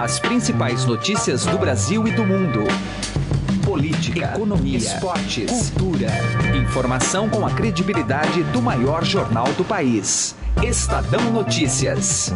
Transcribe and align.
As 0.00 0.18
principais 0.18 0.86
notícias 0.86 1.44
do 1.44 1.58
Brasil 1.58 2.08
e 2.08 2.12
do 2.12 2.24
mundo. 2.24 2.60
Política, 3.62 4.32
economia, 4.34 4.78
esportes, 4.78 5.68
cultura. 5.68 6.08
Informação 6.56 7.28
com 7.28 7.46
a 7.46 7.50
credibilidade 7.50 8.42
do 8.44 8.62
maior 8.62 9.04
jornal 9.04 9.52
do 9.52 9.62
país. 9.62 10.34
Estadão 10.62 11.30
Notícias. 11.30 12.32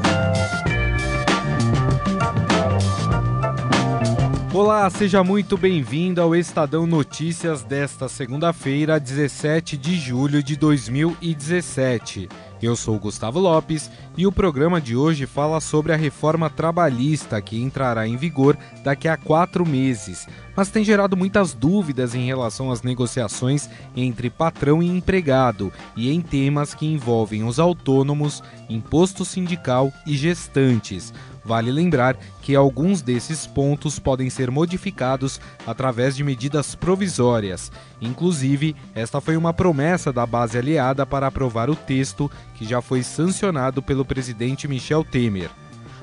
Olá, 4.53 4.89
seja 4.91 5.25
muito 5.25 5.57
bem-vindo 5.57 6.21
ao 6.21 6.37
Estadão 6.37 6.87
Notícias 6.87 7.65
desta 7.65 8.11
segunda-feira, 8.11 9.01
17 9.01 9.79
de 9.79 9.97
julho 9.97 10.43
de 10.43 10.55
2017. 10.55 12.29
Eu 12.63 12.77
sou 12.77 12.99
Gustavo 12.99 13.41
Lopes 13.41 13.91
e 14.17 14.27
o 14.27 14.33
programa 14.33 14.81
de 14.81 14.97
hoje 14.97 15.27
fala 15.27 15.61
sobre 15.61 15.93
a 15.93 15.97
reforma 15.97 16.49
trabalhista 16.49 17.41
que 17.41 17.61
entrará 17.61 18.07
em 18.07 18.17
vigor 18.17 18.57
daqui 18.83 19.09
a 19.09 19.17
quatro 19.17 19.67
meses, 19.67 20.29
mas 20.57 20.71
tem 20.71 20.85
gerado 20.85 21.17
muitas 21.17 21.53
dúvidas 21.53 22.15
em 22.15 22.25
relação 22.25 22.71
às 22.71 22.83
negociações 22.83 23.69
entre 23.97 24.31
patrão 24.31 24.83
e 24.83 24.87
empregado 24.87 25.73
e 25.97 26.13
em 26.13 26.21
temas 26.21 26.75
que 26.75 26.87
envolvem 26.87 27.45
os 27.45 27.59
autônomos, 27.59 28.43
imposto 28.69 29.25
sindical 29.25 29.93
e 30.07 30.17
gestantes. 30.17 31.13
Vale 31.45 31.71
lembrar 31.71 32.17
que 32.41 32.57
alguns 32.57 33.03
desses 33.03 33.47
pontos 33.47 33.99
podem 33.99 34.31
ser 34.31 34.51
modificados 34.51 35.39
através 35.67 36.17
de 36.17 36.25
medidas 36.25 36.75
provisórias. 36.75 37.71
Inclusive, 38.01 38.75
esta 38.95 39.21
foi 39.21 39.37
uma 39.37 39.53
promessa 39.53 40.11
da 40.11 40.25
base 40.25 40.57
aliada 40.57 41.05
para 41.05 41.27
aprovar 41.27 41.69
o 41.69 41.77
texto 41.77 42.31
que 42.55 42.65
já 42.65 42.81
foi 42.81 43.03
sancionado 43.03 43.83
pelo 43.83 44.04
presidente 44.05 44.69
Michel 44.69 45.05
Temer. 45.05 45.51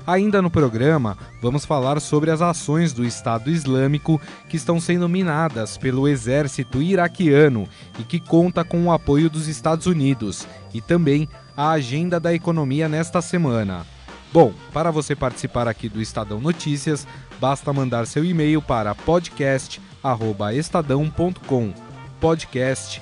Ainda 0.05 0.41
no 0.41 0.49
programa, 0.49 1.17
vamos 1.41 1.63
falar 1.63 2.01
sobre 2.01 2.31
as 2.31 2.41
ações 2.41 2.91
do 2.91 3.05
Estado 3.05 3.49
Islâmico 3.51 4.19
que 4.49 4.57
estão 4.57 4.77
sendo 4.79 5.07
minadas 5.07 5.77
pelo 5.77 6.07
exército 6.07 6.81
iraquiano 6.81 7.69
e 7.99 8.03
que 8.03 8.19
conta 8.19 8.63
com 8.63 8.83
o 8.85 8.91
apoio 8.91 9.29
dos 9.29 9.47
Estados 9.47 9.85
Unidos, 9.85 10.47
e 10.73 10.81
também 10.81 11.29
a 11.55 11.69
agenda 11.71 12.19
da 12.19 12.33
economia 12.33 12.89
nesta 12.89 13.21
semana. 13.21 13.85
Bom, 14.33 14.51
para 14.73 14.89
você 14.91 15.15
participar 15.15 15.67
aqui 15.67 15.89
do 15.89 16.01
Estadão 16.01 16.41
Notícias, 16.41 17.05
basta 17.39 17.71
mandar 17.71 18.07
seu 18.07 18.25
e-mail 18.25 18.59
para 18.61 18.95
podcast@estadão.com. 18.95 21.73
Podcast 22.19 23.01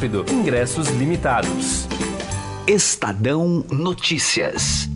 rápido. 0.01 0.25
Ingressos 0.31 0.87
limitados. 0.89 1.87
Estadão 2.65 3.63
Notícias. 3.71 4.89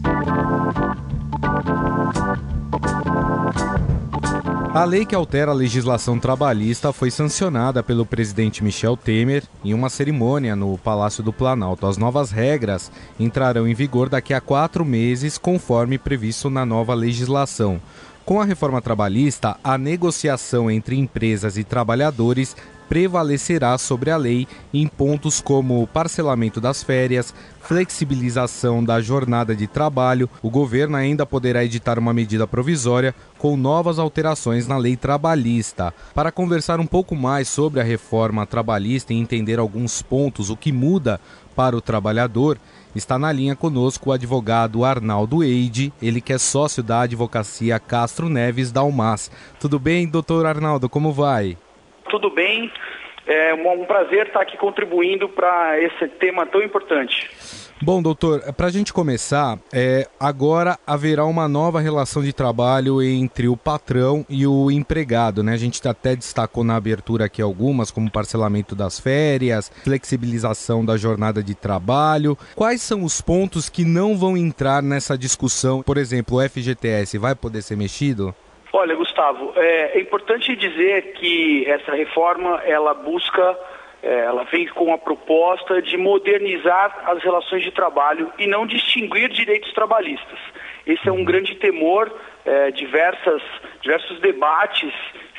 A 4.74 4.84
lei 4.84 5.06
que 5.06 5.14
altera 5.14 5.52
a 5.52 5.54
legislação 5.54 6.20
trabalhista 6.20 6.92
foi 6.92 7.12
sancionada 7.12 7.84
pelo 7.84 8.06
presidente 8.06 8.64
Michel 8.64 8.98
Temer 8.98 9.44
em 9.64 9.76
uma 9.76 9.90
cerimônia 9.90 10.56
no 10.56 10.76
Palácio 10.78 11.24
do 11.24 11.32
Planalto. 11.32 11.86
As 11.86 11.98
novas 11.98 12.32
regras 12.32 12.92
entrarão 13.20 13.68
em 13.68 13.76
vigor 13.76 14.10
daqui 14.10 14.34
a 14.34 14.42
quatro 14.42 14.84
meses, 14.84 15.38
conforme 15.38 16.00
previsto 16.00 16.50
na 16.50 16.66
nova 16.66 16.96
legislação. 16.96 17.80
Com 18.26 18.42
a 18.42 18.44
reforma 18.44 18.82
trabalhista, 18.82 19.56
a 19.64 19.78
negociação 19.78 20.72
entre 20.72 20.96
empresas 20.96 21.60
e 21.60 21.64
trabalhadores 21.64 22.56
prevalecerá 22.90 23.78
sobre 23.78 24.10
a 24.10 24.18
lei 24.18 24.48
em 24.74 24.88
pontos 24.88 25.40
como 25.40 25.86
parcelamento 25.88 26.60
das 26.60 26.82
férias, 26.84 27.34
flexibilização 27.62 28.84
da 28.84 29.00
jornada 29.00 29.56
de 29.56 29.68
trabalho. 29.68 30.28
O 30.42 30.50
governo 30.50 30.98
ainda 30.98 31.24
poderá 31.26 31.64
editar 31.64 32.00
uma 32.00 32.14
medida 32.14 32.48
provisória 32.48 33.14
com 33.38 33.56
novas 33.56 34.00
alterações 34.00 34.68
na 34.68 34.78
lei 34.78 34.96
trabalhista. 34.96 35.94
Para 36.14 36.32
conversar 36.32 36.80
um 36.80 36.88
pouco 36.88 37.16
mais 37.16 37.48
sobre 37.48 37.80
a 37.80 37.84
reforma 37.84 38.46
trabalhista 38.46 39.14
e 39.14 39.18
entender 39.18 39.60
alguns 39.60 40.02
pontos, 40.02 40.50
o 40.50 40.58
que 40.58 40.72
muda 40.72 41.20
para 41.56 41.76
o 41.76 41.82
trabalhador, 41.82 42.58
está 42.96 43.18
na 43.18 43.32
linha 43.32 43.56
conosco 43.56 44.10
o 44.10 44.14
advogado 44.14 44.84
Arnaldo 44.84 45.44
Eide, 45.44 45.94
ele 46.02 46.20
que 46.20 46.34
é 46.34 46.38
sócio 46.38 46.84
da 46.84 47.02
advocacia 47.02 47.80
Castro 47.80 48.30
Neves 48.30 48.72
da 48.72 48.82
Almas. 48.82 49.32
Tudo 49.60 49.80
bem, 49.80 50.08
doutor 50.08 50.46
Arnaldo, 50.46 50.90
como 50.90 51.12
vai? 51.14 51.58
tudo 52.16 52.30
bem? 52.30 52.72
É 53.28 53.54
um 53.54 53.86
prazer 53.86 54.28
estar 54.28 54.42
aqui 54.42 54.56
contribuindo 54.56 55.28
para 55.28 55.82
esse 55.82 56.08
tema 56.08 56.46
tão 56.46 56.62
importante. 56.62 57.30
Bom, 57.86 58.02
doutor, 58.02 58.42
para 58.54 58.66
a 58.66 58.72
gente 58.72 58.92
começar, 58.92 59.60
é, 59.72 60.08
agora 60.20 60.76
haverá 60.88 61.24
uma 61.24 61.48
nova 61.48 61.80
relação 61.80 62.24
de 62.24 62.34
trabalho 62.34 63.00
entre 63.00 63.48
o 63.48 63.56
patrão 63.56 64.26
e 64.28 64.48
o 64.48 64.72
empregado, 64.72 65.44
né? 65.44 65.54
A 65.54 65.58
gente 65.58 65.88
até 65.88 66.16
destacou 66.16 66.64
na 66.64 66.76
abertura 66.76 67.26
aqui 67.26 67.44
algumas, 67.44 67.92
como 67.92 68.10
parcelamento 68.10 68.76
das 68.76 69.00
férias, 69.00 69.70
flexibilização 69.84 70.84
da 70.84 70.98
jornada 70.98 71.44
de 71.44 71.54
trabalho. 71.54 72.36
Quais 72.56 72.82
são 72.82 73.04
os 73.04 73.22
pontos 73.22 73.70
que 73.70 73.86
não 73.86 74.18
vão 74.18 74.36
entrar 74.36 74.82
nessa 74.82 75.16
discussão? 75.16 75.84
Por 75.84 75.98
exemplo, 76.00 76.40
o 76.40 76.50
FGTS 76.50 77.20
vai 77.20 77.36
poder 77.36 77.62
ser 77.62 77.78
mexido? 77.78 78.34
Olha, 78.74 78.96
Gustavo, 78.96 79.54
é, 79.56 80.00
é 80.00 80.02
importante 80.02 80.56
dizer 80.56 81.14
que 81.14 81.66
essa 81.66 81.94
reforma 81.94 82.62
ela 82.66 82.94
busca, 82.96 83.58
ela 84.08 84.44
vem 84.44 84.68
com 84.68 84.94
a 84.94 84.98
proposta 84.98 85.82
de 85.82 85.98
modernizar 85.98 87.04
as 87.08 87.24
relações 87.24 87.64
de 87.64 87.72
trabalho 87.72 88.32
e 88.38 88.46
não 88.46 88.66
distinguir 88.66 89.30
direitos 89.30 89.74
trabalhistas. 89.74 90.40
Esse 90.86 91.10
é 91.10 91.12
um 91.12 91.24
grande 91.24 91.56
temor, 91.56 92.12
é, 92.46 92.70
diversas, 92.70 93.42
diversos 93.82 94.20
debates 94.20 94.94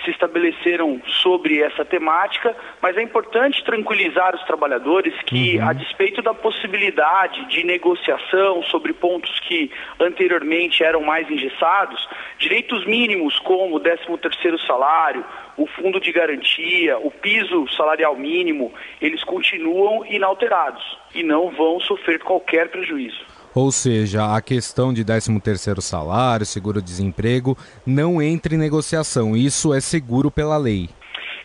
se 0.04 0.10
estabeleceram 0.10 1.00
sobre 1.22 1.62
essa 1.62 1.84
temática, 1.84 2.54
mas 2.80 2.96
é 2.96 3.02
importante 3.02 3.64
tranquilizar 3.64 4.34
os 4.34 4.42
trabalhadores 4.44 5.14
que, 5.22 5.58
uhum. 5.58 5.68
a 5.68 5.72
despeito 5.72 6.20
da 6.22 6.34
possibilidade 6.34 7.44
de 7.46 7.64
negociação 7.64 8.62
sobre 8.64 8.92
pontos 8.92 9.40
que 9.40 9.70
anteriormente 10.00 10.84
eram 10.84 11.02
mais 11.02 11.30
engessados, 11.30 12.08
direitos 12.38 12.84
mínimos 12.86 13.38
como 13.40 13.76
o 13.76 13.80
13º 13.80 14.58
salário, 14.66 15.24
o 15.56 15.66
fundo 15.66 16.00
de 16.00 16.12
garantia, 16.12 16.98
o 16.98 17.10
piso 17.10 17.66
salarial 17.76 18.16
mínimo, 18.16 18.72
eles 19.00 19.24
continuam 19.24 20.04
inalterados 20.06 20.82
e 21.14 21.22
não 21.22 21.50
vão 21.50 21.80
sofrer 21.80 22.20
qualquer 22.20 22.68
prejuízo. 22.68 23.24
Ou 23.54 23.72
seja, 23.72 24.36
a 24.36 24.42
questão 24.42 24.92
de 24.92 25.02
13º 25.02 25.80
salário, 25.80 26.44
seguro-desemprego, 26.44 27.56
não 27.86 28.20
entra 28.20 28.54
em 28.54 28.58
negociação. 28.58 29.34
Isso 29.34 29.72
é 29.72 29.80
seguro 29.80 30.30
pela 30.30 30.58
lei. 30.58 30.90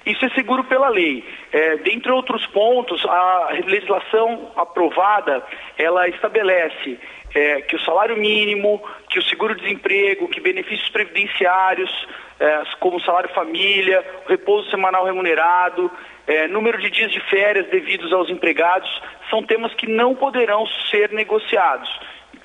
Isso 0.05 0.25
é 0.25 0.29
seguro 0.31 0.63
pela 0.65 0.89
lei. 0.89 1.23
É, 1.53 1.77
dentre 1.77 2.11
outros 2.11 2.45
pontos, 2.47 3.05
a 3.05 3.49
legislação 3.65 4.51
aprovada, 4.57 5.41
ela 5.77 6.07
estabelece 6.09 6.99
é, 7.33 7.61
que 7.61 7.75
o 7.75 7.81
salário 7.81 8.17
mínimo, 8.17 8.81
que 9.09 9.19
o 9.19 9.23
seguro-desemprego, 9.23 10.27
que 10.27 10.41
benefícios 10.41 10.89
previdenciários, 10.89 11.89
é, 12.41 12.63
como 12.79 12.99
salário 13.01 13.29
família, 13.35 14.03
repouso 14.27 14.67
semanal 14.71 15.05
remunerado, 15.05 15.91
é, 16.25 16.47
número 16.47 16.79
de 16.79 16.89
dias 16.89 17.11
de 17.11 17.19
férias 17.29 17.69
devidos 17.69 18.11
aos 18.11 18.29
empregados, 18.29 18.89
são 19.29 19.43
temas 19.43 19.71
que 19.75 19.87
não 19.87 20.15
poderão 20.15 20.65
ser 20.89 21.11
negociados. 21.11 21.87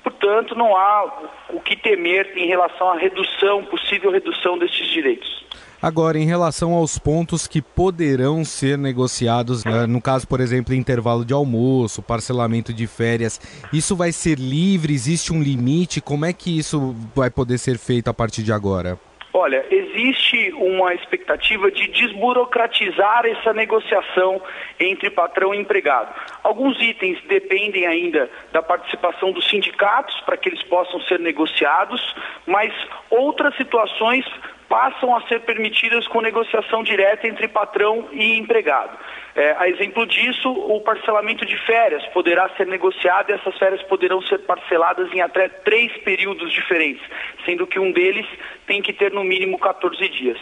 Portanto, 0.03 0.53
não 0.53 0.77
há 0.77 1.29
o 1.49 1.59
que 1.59 1.75
temer 1.75 2.31
em 2.37 2.45
relação 2.45 2.91
à 2.91 2.97
redução, 2.97 3.65
possível 3.65 4.11
redução 4.11 4.57
desses 4.57 4.87
direitos. 4.87 5.45
Agora, 5.81 6.17
em 6.17 6.25
relação 6.25 6.73
aos 6.73 6.97
pontos 6.99 7.47
que 7.47 7.61
poderão 7.61 8.45
ser 8.45 8.77
negociados, 8.77 9.65
né, 9.65 9.85
no 9.85 10.01
caso, 10.01 10.27
por 10.27 10.39
exemplo, 10.39 10.73
intervalo 10.73 11.25
de 11.25 11.33
almoço, 11.33 12.01
parcelamento 12.01 12.73
de 12.73 12.87
férias, 12.87 13.39
isso 13.73 13.95
vai 13.95 14.11
ser 14.11 14.39
livre? 14.39 14.93
Existe 14.93 15.33
um 15.33 15.41
limite? 15.41 16.01
Como 16.01 16.25
é 16.25 16.33
que 16.33 16.57
isso 16.57 16.95
vai 17.15 17.29
poder 17.29 17.57
ser 17.57 17.77
feito 17.77 18.07
a 18.09 18.13
partir 18.13 18.43
de 18.43 18.51
agora? 18.51 18.97
Olha, 19.39 19.63
existe 19.69 20.51
uma 20.57 20.95
expectativa 20.95 21.69
de 21.69 21.87
desburocratizar 21.89 23.23
essa 23.23 23.53
negociação 23.53 24.41
entre 24.79 25.11
patrão 25.11 25.53
e 25.53 25.59
empregado. 25.59 26.11
Alguns 26.41 26.81
itens 26.81 27.21
dependem 27.27 27.85
ainda 27.85 28.27
da 28.51 28.63
participação 28.63 29.31
dos 29.31 29.47
sindicatos 29.47 30.19
para 30.21 30.37
que 30.37 30.49
eles 30.49 30.63
possam 30.63 30.99
ser 31.01 31.19
negociados, 31.19 32.01
mas 32.47 32.73
outras 33.11 33.55
situações 33.57 34.25
passam 34.67 35.15
a 35.15 35.21
ser 35.27 35.41
permitidas 35.41 36.07
com 36.07 36.21
negociação 36.21 36.83
direta 36.83 37.27
entre 37.27 37.47
patrão 37.47 38.07
e 38.11 38.37
empregado. 38.37 38.97
É, 39.35 39.55
a 39.59 39.69
exemplo 39.69 40.05
disso, 40.05 40.49
o 40.49 40.81
parcelamento 40.81 41.45
de 41.45 41.55
férias 41.57 42.03
poderá 42.07 42.49
ser 42.57 42.65
negociado 42.65 43.29
e 43.29 43.33
essas 43.33 43.57
férias 43.57 43.81
poderão 43.83 44.21
ser 44.23 44.39
parceladas 44.39 45.13
em 45.13 45.21
até 45.21 45.47
três 45.47 45.95
períodos 45.97 46.51
diferentes, 46.51 47.03
sendo 47.45 47.67
que 47.67 47.79
um 47.79 47.91
deles 47.91 48.25
tem 48.65 48.81
que 48.81 48.91
ter 48.91 49.11
no 49.11 49.23
mínimo 49.23 49.59
14 49.59 50.09
dias. 50.09 50.39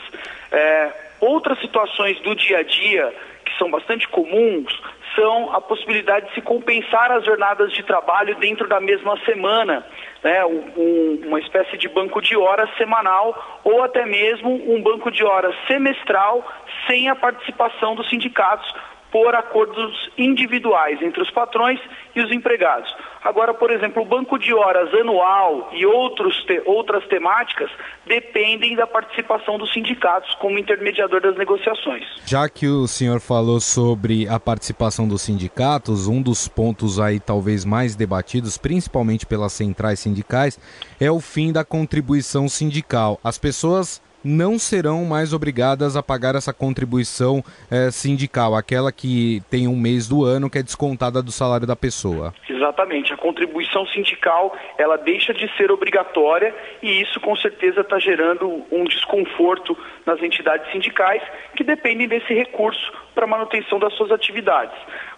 É, 0.51 0.92
outras 1.19 1.60
situações 1.60 2.19
do 2.22 2.36
dia 2.36 2.60
a 2.60 2.63
dia 2.63 3.13
que 3.44 3.57
são 3.57 3.69
bastante 3.69 4.07
comuns 4.07 4.81
são 5.16 5.54
a 5.54 5.62
possibilidade 5.62 6.28
de 6.28 6.36
se 6.36 6.42
compensar 6.42 7.12
as 7.12 7.26
jornadas 7.26 7.72
de 7.72 7.84
trabalho 7.84 8.36
dentro 8.36 8.68
da 8.68 8.80
mesma 8.80 9.18
semana, 9.26 9.86
né, 10.24 10.46
um, 10.46 11.22
uma 11.26 11.40
espécie 11.40 11.78
de 11.78 11.88
banco 11.88 12.22
de 12.22 12.36
horas 12.36 12.70
semanal 12.78 13.62
ou 13.64 13.84
até 13.84 14.06
mesmo 14.06 14.52
um 14.72 14.82
banco 14.82 15.10
de 15.10 15.24
horas 15.24 15.56
semestral 15.68 16.46
sem 16.88 17.10
a 17.10 17.16
participação 17.16 17.96
dos 17.96 18.10
sindicatos 18.10 18.72
por 19.12 19.34
acordos 19.34 20.12
individuais 20.18 21.02
entre 21.02 21.22
os 21.22 21.31
patrões 21.31 21.80
e 22.16 22.22
os 22.22 22.31
empregados. 22.31 22.94
Agora, 23.24 23.54
por 23.54 23.72
exemplo, 23.72 24.04
o 24.04 24.06
banco 24.06 24.38
de 24.38 24.54
horas 24.54 24.94
anual 24.94 25.69
e 25.74 25.86
outros 25.86 26.44
te, 26.46 26.62
outras 26.66 27.06
temáticas 27.07 27.72
dependem 28.06 28.75
da 28.75 28.86
participação 28.86 29.57
dos 29.57 29.74
sindicatos 29.74 30.36
como 30.36 30.60
intermediador 30.60 31.22
das 31.22 31.36
negociações. 31.36 32.04
Já 32.25 32.48
que 32.48 32.68
o 32.68 32.88
senhor 32.88 33.19
falou 33.19 33.60
sobre 33.60 34.28
a 34.28 34.40
participação 34.40 35.08
dos 35.08 35.24
sindicatos, 35.24 36.08
um 36.08 36.22
dos 36.22 36.48
pontos 36.48 37.00
aí 37.00 37.19
talvez 37.19 37.66
mais 37.66 37.96
debatidos, 37.96 38.58
principalmente 38.58 39.25
pelas 39.25 39.54
centrais 39.54 40.00
sindicais, 40.00 40.60
é 41.01 41.10
o 41.10 41.19
fim 41.19 41.51
da 41.51 41.66
contribuição 41.66 42.48
sindical. 42.48 43.19
As 43.24 43.40
pessoas 43.40 44.01
não 44.25 44.57
serão 44.57 45.06
mais 45.06 45.33
obrigadas 45.33 45.95
a 45.95 46.01
pagar 46.01 46.33
essa 46.33 46.51
contribuição 46.51 47.44
é, 47.69 47.92
sindical, 47.92 48.56
aquela 48.56 48.92
que 48.92 49.42
tem 49.51 49.68
um 49.68 49.77
mês 49.77 50.07
do 50.07 50.25
ano 50.25 50.50
que 50.50 50.57
é 50.57 50.63
descontada 50.63 51.22
do 51.22 51.31
salário 51.31 51.68
da 51.68 51.75
pessoa. 51.75 52.33
Exatamente, 52.50 53.13
a 53.13 53.18
contribuição 53.18 53.86
sindical 53.88 54.57
ela 54.80 54.98
deixa 54.98 55.31
de 55.31 55.48
ser 55.56 55.72
obrigatória 55.72 56.54
e 56.81 57.01
isso 57.01 57.19
com 57.19 57.36
certeza 57.36 57.81
está 57.81 58.00
gerando 58.00 58.66
um 58.72 58.83
desconforto 58.86 59.77
nas 60.06 60.22
entidades 60.22 60.72
sindicais 60.72 61.22
que 61.56 61.63
dependem 61.63 62.07
desse 62.07 62.33
recurso 62.33 62.92
para 63.13 63.27
manutenção 63.27 63.77
das 63.77 63.94
suas 63.94 64.12
atividades. 64.12 64.75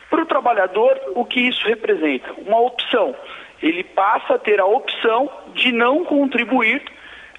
Para 0.09 0.23
o 0.23 0.25
trabalhador, 0.25 0.99
o 1.15 1.25
que 1.25 1.39
isso 1.39 1.65
representa? 1.65 2.33
Uma 2.45 2.59
opção. 2.59 3.15
Ele 3.61 3.83
passa 3.83 4.35
a 4.35 4.39
ter 4.39 4.59
a 4.59 4.65
opção 4.65 5.29
de 5.53 5.71
não 5.71 6.03
contribuir 6.05 6.83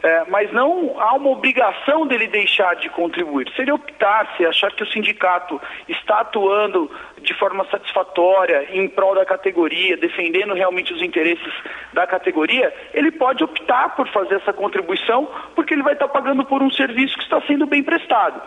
é, 0.02 0.24
mas 0.28 0.52
não 0.52 1.00
há 1.00 1.14
uma 1.14 1.30
obrigação 1.30 2.06
dele 2.06 2.28
deixar 2.28 2.76
de 2.76 2.88
contribuir. 2.88 3.50
Se 3.54 3.62
ele 3.62 3.72
optar, 3.72 4.32
se 4.36 4.46
achar 4.46 4.70
que 4.70 4.82
o 4.84 4.86
sindicato 4.86 5.60
está 5.88 6.20
atuando 6.20 6.88
de 7.20 7.34
forma 7.34 7.66
satisfatória 7.68 8.68
em 8.70 8.88
prol 8.88 9.16
da 9.16 9.26
categoria, 9.26 9.96
defendendo 9.96 10.54
realmente 10.54 10.92
os 10.92 11.02
interesses 11.02 11.52
da 11.92 12.06
categoria, 12.06 12.72
ele 12.94 13.10
pode 13.10 13.42
optar 13.42 13.96
por 13.96 14.08
fazer 14.08 14.36
essa 14.36 14.52
contribuição, 14.52 15.28
porque 15.56 15.74
ele 15.74 15.82
vai 15.82 15.94
estar 15.94 16.08
pagando 16.08 16.44
por 16.44 16.62
um 16.62 16.70
serviço 16.70 17.16
que 17.16 17.24
está 17.24 17.40
sendo 17.42 17.66
bem 17.66 17.82
prestado. 17.82 18.40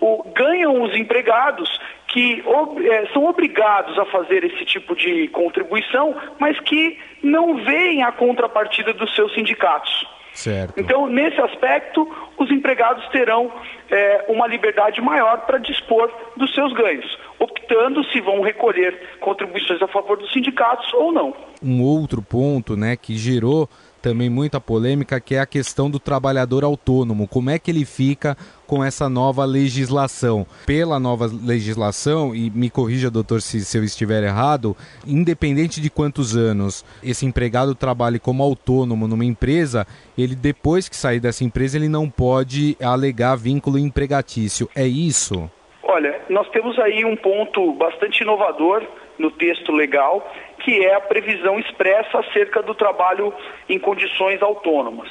O, 0.00 0.22
ganham 0.34 0.82
os 0.82 0.94
empregados 0.94 1.80
que 2.08 2.42
ob, 2.46 2.88
é, 2.88 3.06
são 3.06 3.24
obrigados 3.24 3.98
a 3.98 4.04
fazer 4.04 4.44
esse 4.44 4.64
tipo 4.64 4.94
de 4.94 5.26
contribuição, 5.28 6.14
mas 6.38 6.58
que 6.60 6.98
não 7.22 7.56
veem 7.56 8.04
a 8.04 8.12
contrapartida 8.12 8.92
dos 8.92 9.12
seus 9.14 9.32
sindicatos. 9.34 10.06
Certo. 10.34 10.78
Então, 10.78 11.06
nesse 11.06 11.40
aspecto, 11.40 12.08
os 12.38 12.50
empregados 12.50 13.06
terão 13.08 13.52
é, 13.90 14.24
uma 14.28 14.46
liberdade 14.46 15.00
maior 15.00 15.42
para 15.42 15.58
dispor 15.58 16.10
dos 16.36 16.54
seus 16.54 16.72
ganhos, 16.72 17.18
optando 17.38 18.02
se 18.04 18.20
vão 18.20 18.40
recolher 18.40 19.18
contribuições 19.20 19.82
a 19.82 19.88
favor 19.88 20.16
dos 20.16 20.32
sindicatos 20.32 20.92
ou 20.94 21.12
não. 21.12 21.34
Um 21.62 21.82
outro 21.82 22.22
ponto 22.22 22.76
né, 22.76 22.96
que 22.96 23.16
gerou 23.16 23.68
também 24.02 24.28
muita 24.28 24.60
polêmica, 24.60 25.20
que 25.20 25.36
é 25.36 25.38
a 25.40 25.46
questão 25.46 25.88
do 25.88 26.00
trabalhador 26.00 26.64
autônomo. 26.64 27.28
Como 27.28 27.48
é 27.48 27.58
que 27.58 27.70
ele 27.70 27.84
fica 27.84 28.36
com 28.66 28.82
essa 28.82 29.08
nova 29.08 29.44
legislação? 29.44 30.44
Pela 30.66 30.98
nova 30.98 31.26
legislação, 31.26 32.34
e 32.34 32.50
me 32.50 32.68
corrija, 32.68 33.10
doutor, 33.10 33.40
se, 33.40 33.64
se 33.64 33.78
eu 33.78 33.84
estiver 33.84 34.24
errado, 34.24 34.76
independente 35.06 35.80
de 35.80 35.88
quantos 35.88 36.36
anos 36.36 36.84
esse 37.02 37.24
empregado 37.24 37.74
trabalhe 37.74 38.18
como 38.18 38.42
autônomo 38.42 39.06
numa 39.06 39.24
empresa, 39.24 39.86
ele 40.18 40.34
depois 40.34 40.88
que 40.88 40.96
sair 40.96 41.20
dessa 41.20 41.44
empresa, 41.44 41.76
ele 41.78 41.88
não 41.88 42.10
pode 42.10 42.76
alegar 42.82 43.36
vínculo 43.36 43.78
empregatício. 43.78 44.68
É 44.74 44.86
isso? 44.86 45.48
Olha, 45.84 46.20
nós 46.28 46.48
temos 46.50 46.78
aí 46.78 47.04
um 47.04 47.16
ponto 47.16 47.72
bastante 47.74 48.22
inovador 48.22 48.82
no 49.18 49.30
texto 49.30 49.72
legal, 49.72 50.32
que 50.60 50.84
é 50.84 50.94
a 50.94 51.00
previsão 51.00 51.58
expressa 51.58 52.20
acerca 52.20 52.62
do 52.62 52.74
trabalho 52.74 53.32
em 53.68 53.78
condições 53.78 54.42
autônomas. 54.42 55.10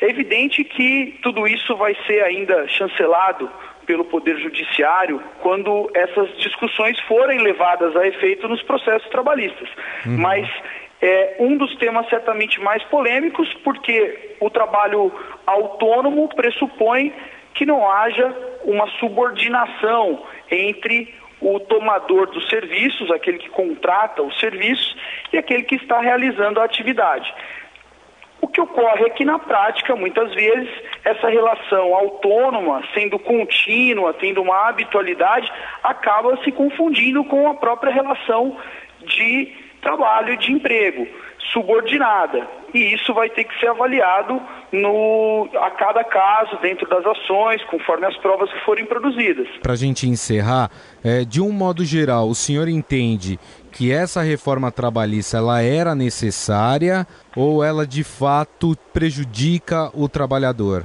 É 0.00 0.08
evidente 0.08 0.62
que 0.64 1.18
tudo 1.22 1.46
isso 1.46 1.76
vai 1.76 1.96
ser 2.06 2.22
ainda 2.22 2.66
chancelado 2.68 3.50
pelo 3.84 4.04
Poder 4.04 4.38
Judiciário 4.38 5.20
quando 5.40 5.90
essas 5.94 6.36
discussões 6.38 7.00
forem 7.00 7.40
levadas 7.40 7.96
a 7.96 8.06
efeito 8.06 8.46
nos 8.46 8.62
processos 8.62 9.08
trabalhistas. 9.08 9.68
Uhum. 10.04 10.18
Mas 10.18 10.48
é 11.00 11.36
um 11.40 11.56
dos 11.56 11.74
temas 11.76 12.08
certamente 12.08 12.60
mais 12.60 12.82
polêmicos, 12.84 13.52
porque 13.64 14.36
o 14.40 14.50
trabalho 14.50 15.12
autônomo 15.46 16.28
pressupõe 16.34 17.12
que 17.54 17.64
não 17.64 17.90
haja 17.90 18.32
uma 18.64 18.86
subordinação 18.98 20.22
entre 20.50 21.14
o 21.40 21.60
tomador 21.60 22.26
dos 22.30 22.48
serviços, 22.48 23.10
aquele 23.10 23.38
que 23.38 23.48
contrata 23.50 24.22
os 24.22 24.38
serviços, 24.40 24.96
e 25.32 25.38
aquele 25.38 25.62
que 25.62 25.76
está 25.76 26.00
realizando 26.00 26.60
a 26.60 26.64
atividade. 26.64 27.32
O 28.40 28.46
que 28.46 28.60
ocorre 28.60 29.04
é 29.04 29.10
que, 29.10 29.24
na 29.24 29.38
prática, 29.38 29.96
muitas 29.96 30.32
vezes, 30.34 30.68
essa 31.04 31.28
relação 31.28 31.94
autônoma, 31.94 32.82
sendo 32.94 33.18
contínua, 33.18 34.14
tendo 34.14 34.42
uma 34.42 34.68
habitualidade, 34.68 35.50
acaba 35.82 36.36
se 36.44 36.52
confundindo 36.52 37.24
com 37.24 37.48
a 37.48 37.54
própria 37.54 37.92
relação 37.92 38.56
de 39.00 39.52
trabalho 39.80 40.34
e 40.34 40.36
de 40.36 40.52
emprego 40.52 41.06
subordinada. 41.52 42.46
E 42.74 42.94
isso 42.94 43.14
vai 43.14 43.30
ter 43.30 43.44
que 43.44 43.58
ser 43.58 43.68
avaliado 43.68 44.40
no, 44.72 45.48
a 45.54 45.70
cada 45.70 46.04
caso, 46.04 46.58
dentro 46.60 46.88
das 46.88 47.04
ações, 47.06 47.64
conforme 47.64 48.06
as 48.06 48.16
provas 48.18 48.52
que 48.52 48.60
forem 48.60 48.84
produzidas. 48.84 49.48
Para 49.62 49.72
a 49.72 49.76
gente 49.76 50.08
encerrar, 50.08 50.70
é, 51.02 51.24
de 51.24 51.40
um 51.40 51.50
modo 51.50 51.84
geral, 51.84 52.28
o 52.28 52.34
senhor 52.34 52.68
entende 52.68 53.38
que 53.72 53.92
essa 53.92 54.22
reforma 54.22 54.70
trabalhista 54.70 55.38
ela 55.38 55.62
era 55.62 55.94
necessária 55.94 57.06
ou 57.36 57.64
ela 57.64 57.86
de 57.86 58.04
fato 58.04 58.76
prejudica 58.92 59.90
o 59.94 60.08
trabalhador? 60.08 60.84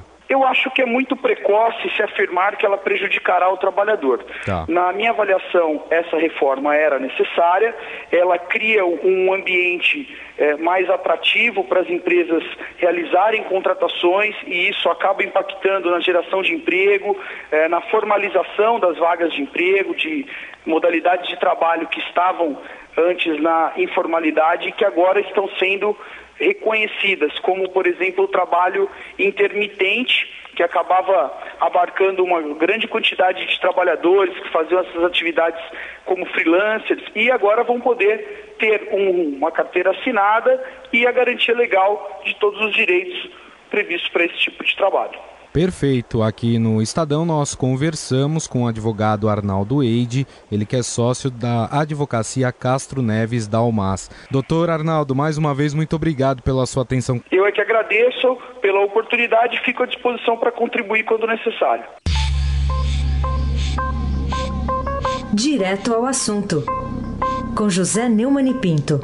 Acho 0.54 0.70
que 0.70 0.84
é 0.84 0.86
muito 0.86 1.16
precoce 1.16 1.90
se 1.96 2.04
afirmar 2.04 2.58
que 2.58 2.64
ela 2.64 2.78
prejudicará 2.78 3.50
o 3.52 3.58
trabalhador. 3.58 4.24
Tá. 4.46 4.66
Na 4.68 4.94
minha 4.94 5.10
avaliação, 5.10 5.84
essa 5.90 6.16
reforma 6.18 6.76
era 6.76 7.00
necessária, 7.00 7.76
ela 8.12 8.38
cria 8.38 8.86
um 8.86 9.34
ambiente 9.34 10.16
é, 10.38 10.56
mais 10.58 10.88
atrativo 10.92 11.64
para 11.64 11.82
as 11.82 11.90
empresas 11.90 12.44
realizarem 12.78 13.44
contratações 13.46 14.36
e 14.46 14.70
isso 14.70 14.88
acaba 14.90 15.24
impactando 15.24 15.90
na 15.90 16.00
geração 16.00 16.44
de 16.44 16.54
emprego, 16.54 17.18
é, 17.52 17.68
na 17.68 17.82
formalização 17.82 18.80
das 18.80 18.96
vagas 19.00 19.34
de 19.34 19.42
emprego, 19.42 19.96
de 19.96 20.28
modalidades 20.68 21.28
de 21.30 21.40
trabalho 21.40 21.88
que 21.88 22.00
estavam 22.00 22.60
antes 22.96 23.42
na 23.42 23.74
informalidade 23.76 24.70
e 24.70 24.72
que 24.72 24.86
agora 24.86 25.20
estão 25.20 25.50
sendo 25.58 25.98
reconhecidas, 26.36 27.38
como, 27.40 27.70
por 27.70 27.88
exemplo, 27.88 28.26
o 28.26 28.28
trabalho 28.28 28.90
intermitente, 29.18 30.43
que 30.56 30.64
acabava 30.64 31.34
abarcando 31.60 32.24
uma 32.24 32.42
grande 32.56 32.88
quantidade 32.88 33.46
de 33.46 33.60
trabalhadores 33.60 34.38
que 34.40 34.50
faziam 34.50 34.82
essas 34.82 35.04
atividades 35.04 35.62
como 36.06 36.26
freelancers 36.28 37.04
e 37.16 37.32
agora 37.32 37.64
vão 37.64 37.80
poder 37.80 38.56
ter 38.60 38.90
um, 38.92 39.38
uma 39.38 39.52
carteira 39.52 39.92
assinada 39.92 40.64
e 40.92 41.08
a 41.08 41.12
garantia 41.12 41.56
legal 41.56 42.22
de 42.24 42.36
todos 42.36 42.62
os 42.62 42.74
direitos 42.74 43.30
previstos 43.70 44.10
para 44.10 44.26
esse 44.26 44.38
tipo 44.38 44.64
de 44.64 44.76
trabalho. 44.76 45.33
Perfeito. 45.54 46.24
Aqui 46.24 46.58
no 46.58 46.82
Estadão 46.82 47.24
nós 47.24 47.54
conversamos 47.54 48.48
com 48.48 48.64
o 48.64 48.68
advogado 48.68 49.30
Arnaldo 49.30 49.84
Eide, 49.84 50.26
ele 50.52 50.66
que 50.66 50.76
é 50.76 50.82
sócio 50.82 51.30
da 51.30 51.70
Advocacia 51.72 52.52
Castro 52.52 53.04
Neves 53.04 53.48
da 53.48 53.60
Almas. 53.60 54.10
Doutor 54.32 54.72
Arnaldo, 54.72 55.14
mais 55.14 55.38
uma 55.38 55.54
vez 55.54 55.76
muito 55.76 55.96
obrigado 55.96 56.42
pela 56.42 56.66
sua 56.66 56.82
atenção. 56.82 57.22
Eu 57.32 57.46
é 57.46 57.52
que 57.52 57.62
agradeço 57.62 58.36
pela 58.64 58.84
oportunidade 58.84 59.56
e 59.56 59.60
fico 59.64 59.84
à 59.84 59.86
disposição 59.86 60.38
para 60.38 60.52
contribuir 60.52 61.04
quando 61.04 61.28
necessário. 61.28 61.86
Direto 65.32 65.94
ao 65.94 66.06
assunto. 66.06 66.64
Com 67.56 67.70
José 67.70 68.10
Neumann 68.10 68.50
e 68.50 68.54
Pinto. 68.56 69.00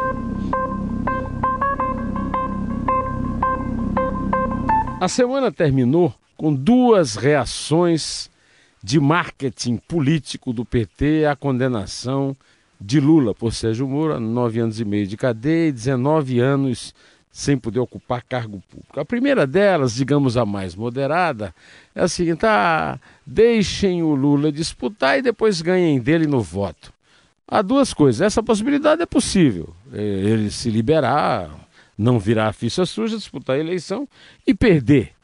A 4.99 5.07
semana 5.07 5.51
terminou 5.51 6.11
com 6.39 6.55
duas 6.55 7.17
reações 7.17 8.31
de 8.81 8.97
marketing 8.97 9.75
político 9.75 10.53
do 10.53 10.63
PT 10.63 11.25
à 11.25 11.35
condenação 11.35 12.33
de 12.79 12.97
Lula 12.97 13.35
por 13.35 13.53
Sérgio 13.53 13.85
Moro, 13.85 14.17
nove 14.21 14.61
anos 14.61 14.79
e 14.79 14.85
meio 14.85 15.05
de 15.05 15.17
cadeia 15.17 15.67
e 15.67 15.71
19 15.73 16.39
anos 16.39 16.95
sem 17.29 17.57
poder 17.57 17.79
ocupar 17.79 18.23
cargo 18.23 18.63
público. 18.71 18.97
A 18.97 19.03
primeira 19.03 19.45
delas, 19.45 19.93
digamos 19.93 20.37
a 20.37 20.45
mais 20.45 20.75
moderada, 20.75 21.53
é 21.93 22.03
a 22.03 22.07
seguinte: 22.07 22.45
ah, 22.45 22.97
deixem 23.25 24.01
o 24.01 24.15
Lula 24.15 24.49
disputar 24.49 25.19
e 25.19 25.21
depois 25.21 25.61
ganhem 25.61 25.99
dele 25.99 26.25
no 26.25 26.39
voto. 26.39 26.93
Há 27.45 27.61
duas 27.61 27.93
coisas. 27.93 28.21
Essa 28.21 28.41
possibilidade 28.41 29.01
é 29.01 29.05
possível. 29.05 29.75
É, 29.91 30.01
ele 30.01 30.49
se 30.49 30.69
liberar, 30.69 31.49
não 31.97 32.17
virar 32.17 32.53
ficha 32.53 32.85
suja, 32.85 33.17
disputar 33.17 33.57
a 33.57 33.59
eleição 33.59 34.07
e 34.47 34.53
perder 34.53 35.18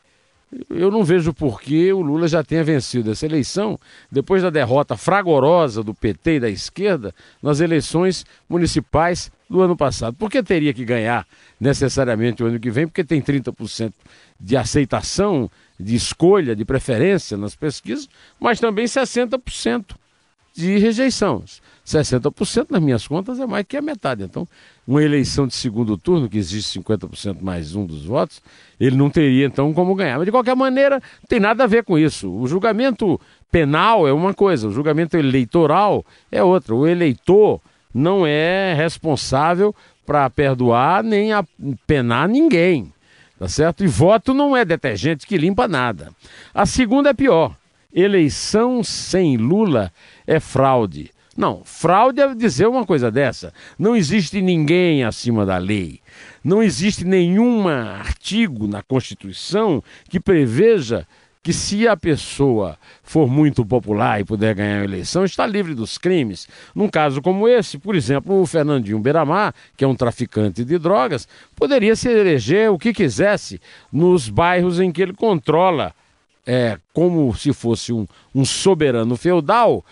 eu 0.69 0.89
não 0.91 1.03
vejo 1.03 1.33
por 1.33 1.61
que 1.61 1.91
o 1.91 2.01
Lula 2.01 2.27
já 2.27 2.43
tenha 2.43 2.63
vencido 2.63 3.11
essa 3.11 3.25
eleição 3.25 3.79
depois 4.11 4.41
da 4.41 4.49
derrota 4.49 4.95
fragorosa 4.95 5.83
do 5.83 5.93
PT 5.93 6.35
e 6.35 6.39
da 6.39 6.49
esquerda 6.49 7.13
nas 7.41 7.59
eleições 7.59 8.25
municipais 8.47 9.31
do 9.49 9.61
ano 9.61 9.75
passado. 9.75 10.15
Por 10.15 10.29
que 10.29 10.41
teria 10.41 10.73
que 10.73 10.85
ganhar 10.85 11.27
necessariamente 11.59 12.43
o 12.43 12.47
ano 12.47 12.59
que 12.59 12.71
vem? 12.71 12.87
Porque 12.87 13.03
tem 13.03 13.21
30% 13.21 13.93
de 14.39 14.57
aceitação, 14.57 15.49
de 15.79 15.95
escolha, 15.95 16.55
de 16.55 16.65
preferência 16.65 17.37
nas 17.37 17.55
pesquisas, 17.55 18.07
mas 18.39 18.59
também 18.59 18.85
60% 18.85 19.95
de 20.55 20.77
rejeição. 20.77 21.43
60% 21.85 22.67
nas 22.71 22.81
minhas 22.81 23.07
contas 23.07 23.39
é 23.39 23.45
mais 23.45 23.65
que 23.67 23.77
a 23.77 23.81
metade. 23.81 24.23
Então, 24.23 24.47
uma 24.87 25.03
eleição 25.03 25.45
de 25.45 25.53
segundo 25.53 25.97
turno, 25.97 26.27
que 26.27 26.37
existe 26.37 26.79
50% 26.79 27.41
mais 27.41 27.75
um 27.75 27.85
dos 27.85 28.05
votos, 28.05 28.41
ele 28.79 28.95
não 28.95 29.09
teria 29.09 29.45
então 29.45 29.71
como 29.73 29.93
ganhar. 29.93 30.17
Mas 30.17 30.25
de 30.25 30.31
qualquer 30.31 30.55
maneira, 30.55 30.95
não 30.95 31.27
tem 31.27 31.39
nada 31.39 31.63
a 31.63 31.67
ver 31.67 31.83
com 31.83 31.97
isso. 31.97 32.31
O 32.31 32.47
julgamento 32.47 33.19
penal 33.51 34.07
é 34.07 34.11
uma 34.11 34.33
coisa, 34.33 34.67
o 34.67 34.71
julgamento 34.71 35.15
eleitoral 35.15 36.03
é 36.31 36.43
outra. 36.43 36.73
O 36.73 36.87
eleitor 36.87 37.61
não 37.93 38.25
é 38.25 38.73
responsável 38.73 39.73
para 40.05 40.29
perdoar 40.29 41.03
nem 41.03 41.33
a 41.33 41.45
penar 41.85 42.27
ninguém. 42.27 42.91
Tá 43.37 43.47
certo? 43.47 43.83
E 43.83 43.87
voto 43.87 44.33
não 44.33 44.55
é 44.55 44.63
detergente 44.63 45.27
que 45.27 45.37
limpa 45.37 45.67
nada. 45.67 46.11
A 46.53 46.65
segunda 46.65 47.09
é 47.09 47.13
pior. 47.13 47.55
Eleição 47.93 48.83
sem 48.83 49.37
Lula 49.37 49.91
é 50.25 50.39
fraude. 50.39 51.11
Não, 51.35 51.61
fraude 51.65 52.21
é 52.21 52.33
dizer 52.33 52.67
uma 52.67 52.85
coisa 52.85 53.11
dessa. 53.11 53.53
Não 53.77 53.95
existe 53.95 54.41
ninguém 54.41 55.03
acima 55.03 55.45
da 55.45 55.57
lei. 55.57 55.99
Não 56.43 56.63
existe 56.63 57.03
nenhum 57.03 57.67
artigo 57.67 58.67
na 58.67 58.81
Constituição 58.81 59.83
que 60.09 60.19
preveja 60.19 61.05
que 61.45 61.53
se 61.53 61.87
a 61.87 61.95
pessoa 61.95 62.75
for 63.03 63.29
muito 63.29 63.63
popular 63.63 64.19
e 64.19 64.25
puder 64.25 64.55
ganhar 64.55 64.81
a 64.81 64.83
eleição, 64.83 65.23
está 65.23 65.45
livre 65.45 65.75
dos 65.75 65.95
crimes. 65.95 66.47
Num 66.73 66.89
caso 66.89 67.21
como 67.21 67.47
esse, 67.47 67.77
por 67.77 67.93
exemplo, 67.95 68.41
o 68.41 68.47
Fernandinho 68.47 68.97
Beiramar, 68.97 69.53
que 69.77 69.83
é 69.83 69.87
um 69.87 69.93
traficante 69.93 70.65
de 70.65 70.79
drogas, 70.79 71.27
poderia 71.55 71.95
se 71.95 72.09
eleger 72.09 72.71
o 72.71 72.79
que 72.79 72.91
quisesse 72.91 73.61
nos 73.93 74.27
bairros 74.27 74.79
em 74.79 74.91
que 74.91 75.03
ele 75.03 75.13
controla, 75.13 75.93
é, 76.47 76.79
como 76.91 77.31
se 77.35 77.53
fosse 77.53 77.93
um, 77.93 78.07
um 78.33 78.43
soberano 78.43 79.15
feudal, 79.15 79.85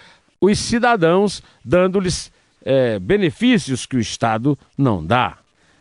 os 0.52 0.60
cidadãos, 0.60 1.42
dando-lhes 1.64 2.30
é, 2.66 3.00
benefícios 3.00 3.86
que 3.86 3.96
o 3.96 4.00
Estado 4.00 4.60
não 4.78 5.06
dá. 5.06 5.38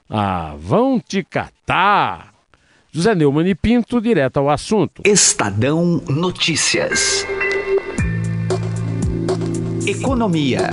Ah, 0.09 0.55
vão 0.57 1.01
te 1.01 1.25
catar! 1.25 2.33
José 2.93 3.13
Neumann 3.13 3.49
e 3.49 3.55
Pinto, 3.57 4.01
direto 4.01 4.37
ao 4.37 4.49
assunto. 4.49 5.03
Estadão 5.05 6.01
Notícias. 6.09 7.27
Economia. 9.85 10.71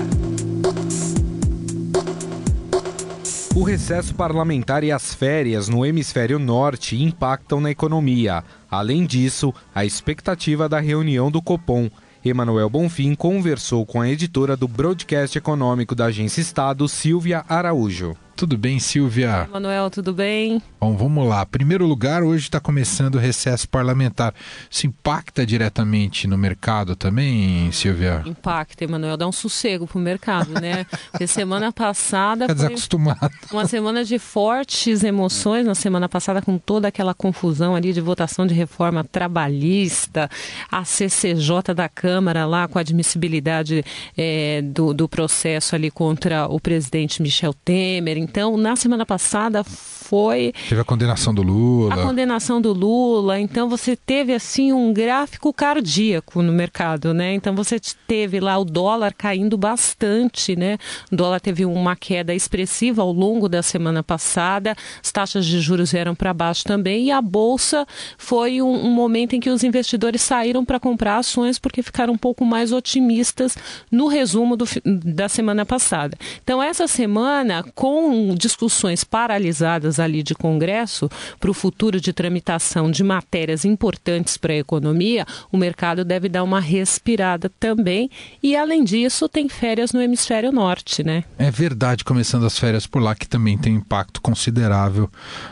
O 3.55 3.63
recesso 3.63 4.13
parlamentar 4.13 4.83
e 4.83 4.91
as 4.91 5.15
férias 5.15 5.67
no 5.67 5.83
hemisfério 5.83 6.37
norte 6.37 7.01
impactam 7.01 7.59
na 7.59 7.71
economia. 7.71 8.43
Além 8.69 9.05
disso, 9.05 9.51
a 9.73 9.83
expectativa 9.83 10.69
da 10.69 10.79
reunião 10.79 11.31
do 11.31 11.41
Copom 11.41 11.89
Emanuel 12.23 12.69
Bonfim 12.69 13.15
conversou 13.15 13.85
com 13.85 14.01
a 14.01 14.09
editora 14.09 14.57
do 14.57 14.67
Broadcast 14.67 15.37
Econômico 15.37 15.95
da 15.95 16.05
Agência 16.05 16.41
Estado, 16.41 16.87
Silvia 16.87 17.45
Araújo. 17.47 18.15
Tudo 18.39 18.57
bem, 18.57 18.79
Silvia? 18.79 19.49
Manuel, 19.51 19.89
tudo 19.89 20.13
bem? 20.13 20.61
Bom, 20.79 20.95
vamos 20.95 21.27
lá. 21.27 21.45
Primeiro 21.45 21.85
lugar, 21.85 22.23
hoje 22.23 22.43
está 22.43 22.57
começando 22.57 23.15
o 23.15 23.17
recesso 23.17 23.67
parlamentar. 23.67 24.33
Isso 24.71 24.87
impacta 24.87 25.45
diretamente 25.45 26.25
no 26.25 26.37
mercado 26.37 26.95
também, 26.95 27.69
Silvia? 27.73 28.23
Impacta, 28.25 28.85
Emanuel. 28.85 29.17
Dá 29.17 29.27
um 29.27 29.31
sossego 29.33 29.85
pro 29.85 29.99
mercado, 29.99 30.53
né? 30.53 30.85
Porque 31.11 31.27
semana 31.27 31.69
passada. 31.73 32.45
Fica 32.45 32.55
desacostumado. 32.55 33.29
Uma 33.51 33.67
semana 33.67 34.05
de 34.05 34.17
fortes 34.17 35.03
emoções, 35.03 35.65
na 35.65 35.75
semana 35.75 36.07
passada, 36.07 36.41
com 36.41 36.57
toda 36.57 36.87
aquela 36.87 37.13
confusão 37.13 37.75
ali 37.75 37.91
de 37.91 37.99
votação 37.99 38.47
de 38.47 38.53
reforma 38.53 39.03
trabalhista, 39.03 40.29
a 40.71 40.85
CCJ 40.85 41.73
da 41.75 41.89
Câmara 41.89 42.45
lá 42.45 42.69
com 42.69 42.77
a 42.77 42.81
admissibilidade 42.81 43.83
é, 44.17 44.61
do, 44.61 44.93
do 44.93 45.09
processo 45.09 45.75
ali 45.75 45.91
contra 45.91 46.47
o 46.47 46.57
presidente 46.57 47.21
Michel 47.21 47.53
Temer. 47.53 48.28
Então, 48.29 48.55
na 48.57 48.75
semana 48.75 49.07
passada 49.07 49.65
foi. 50.09 50.51
Teve 50.67 50.81
a 50.81 50.83
condenação 50.83 51.31
do 51.31 51.43
Lula. 51.43 51.93
A 51.93 51.97
condenação 51.97 52.59
do 52.59 52.73
Lula. 52.73 53.39
Então, 53.39 53.69
você 53.69 53.95
teve, 53.95 54.33
assim, 54.33 54.73
um 54.73 54.91
gráfico 54.91 55.53
cardíaco 55.53 56.41
no 56.41 56.51
mercado, 56.51 57.13
né? 57.13 57.35
Então, 57.35 57.55
você 57.55 57.79
teve 58.07 58.39
lá 58.39 58.57
o 58.57 58.65
dólar 58.65 59.13
caindo 59.13 59.55
bastante, 59.55 60.55
né? 60.55 60.79
O 61.11 61.15
dólar 61.15 61.39
teve 61.39 61.63
uma 61.63 61.95
queda 61.95 62.33
expressiva 62.33 63.03
ao 63.03 63.11
longo 63.11 63.47
da 63.47 63.61
semana 63.61 64.01
passada. 64.01 64.75
As 65.03 65.11
taxas 65.11 65.45
de 65.45 65.59
juros 65.59 65.91
vieram 65.91 66.15
para 66.15 66.33
baixo 66.33 66.63
também. 66.63 67.05
E 67.05 67.11
a 67.11 67.21
bolsa 67.21 67.85
foi 68.17 68.63
um, 68.63 68.87
um 68.87 68.91
momento 68.91 69.35
em 69.35 69.39
que 69.39 69.51
os 69.51 69.63
investidores 69.63 70.23
saíram 70.23 70.65
para 70.65 70.79
comprar 70.79 71.17
ações 71.17 71.59
porque 71.59 71.83
ficaram 71.83 72.13
um 72.13 72.17
pouco 72.17 72.43
mais 72.43 72.71
otimistas 72.71 73.55
no 73.91 74.07
resumo 74.07 74.57
do, 74.57 74.65
da 74.83 75.29
semana 75.29 75.67
passada. 75.67 76.17
Então, 76.43 76.63
essa 76.63 76.87
semana, 76.87 77.63
com 77.75 78.33
discussões 78.33 79.03
paralisadas 79.03 79.98
ali 79.99 80.23
de 80.23 80.33
Congresso 80.33 81.09
para 81.39 81.51
o 81.51 81.53
futuro 81.53 81.99
de 81.99 82.13
tramitação 82.13 82.89
de 82.89 83.03
matérias 83.03 83.65
importantes 83.65 84.37
para 84.37 84.53
a 84.53 84.57
economia, 84.57 85.25
o 85.51 85.57
mercado 85.57 86.03
deve 86.05 86.29
dar 86.29 86.43
uma 86.43 86.59
respirada 86.59 87.51
também. 87.59 88.09
E, 88.41 88.55
além 88.55 88.83
disso, 88.83 89.27
tem 89.27 89.49
férias 89.49 89.91
no 89.91 90.01
hemisfério 90.01 90.51
norte, 90.51 91.03
né? 91.03 91.23
É 91.37 91.51
verdade, 91.51 92.03
começando 92.03 92.45
as 92.45 92.57
férias 92.57 92.87
por 92.87 93.01
lá, 93.01 93.15
que 93.15 93.27
também 93.27 93.57
tem 93.57 93.75
impacto 93.75 94.21
considerável 94.21 95.09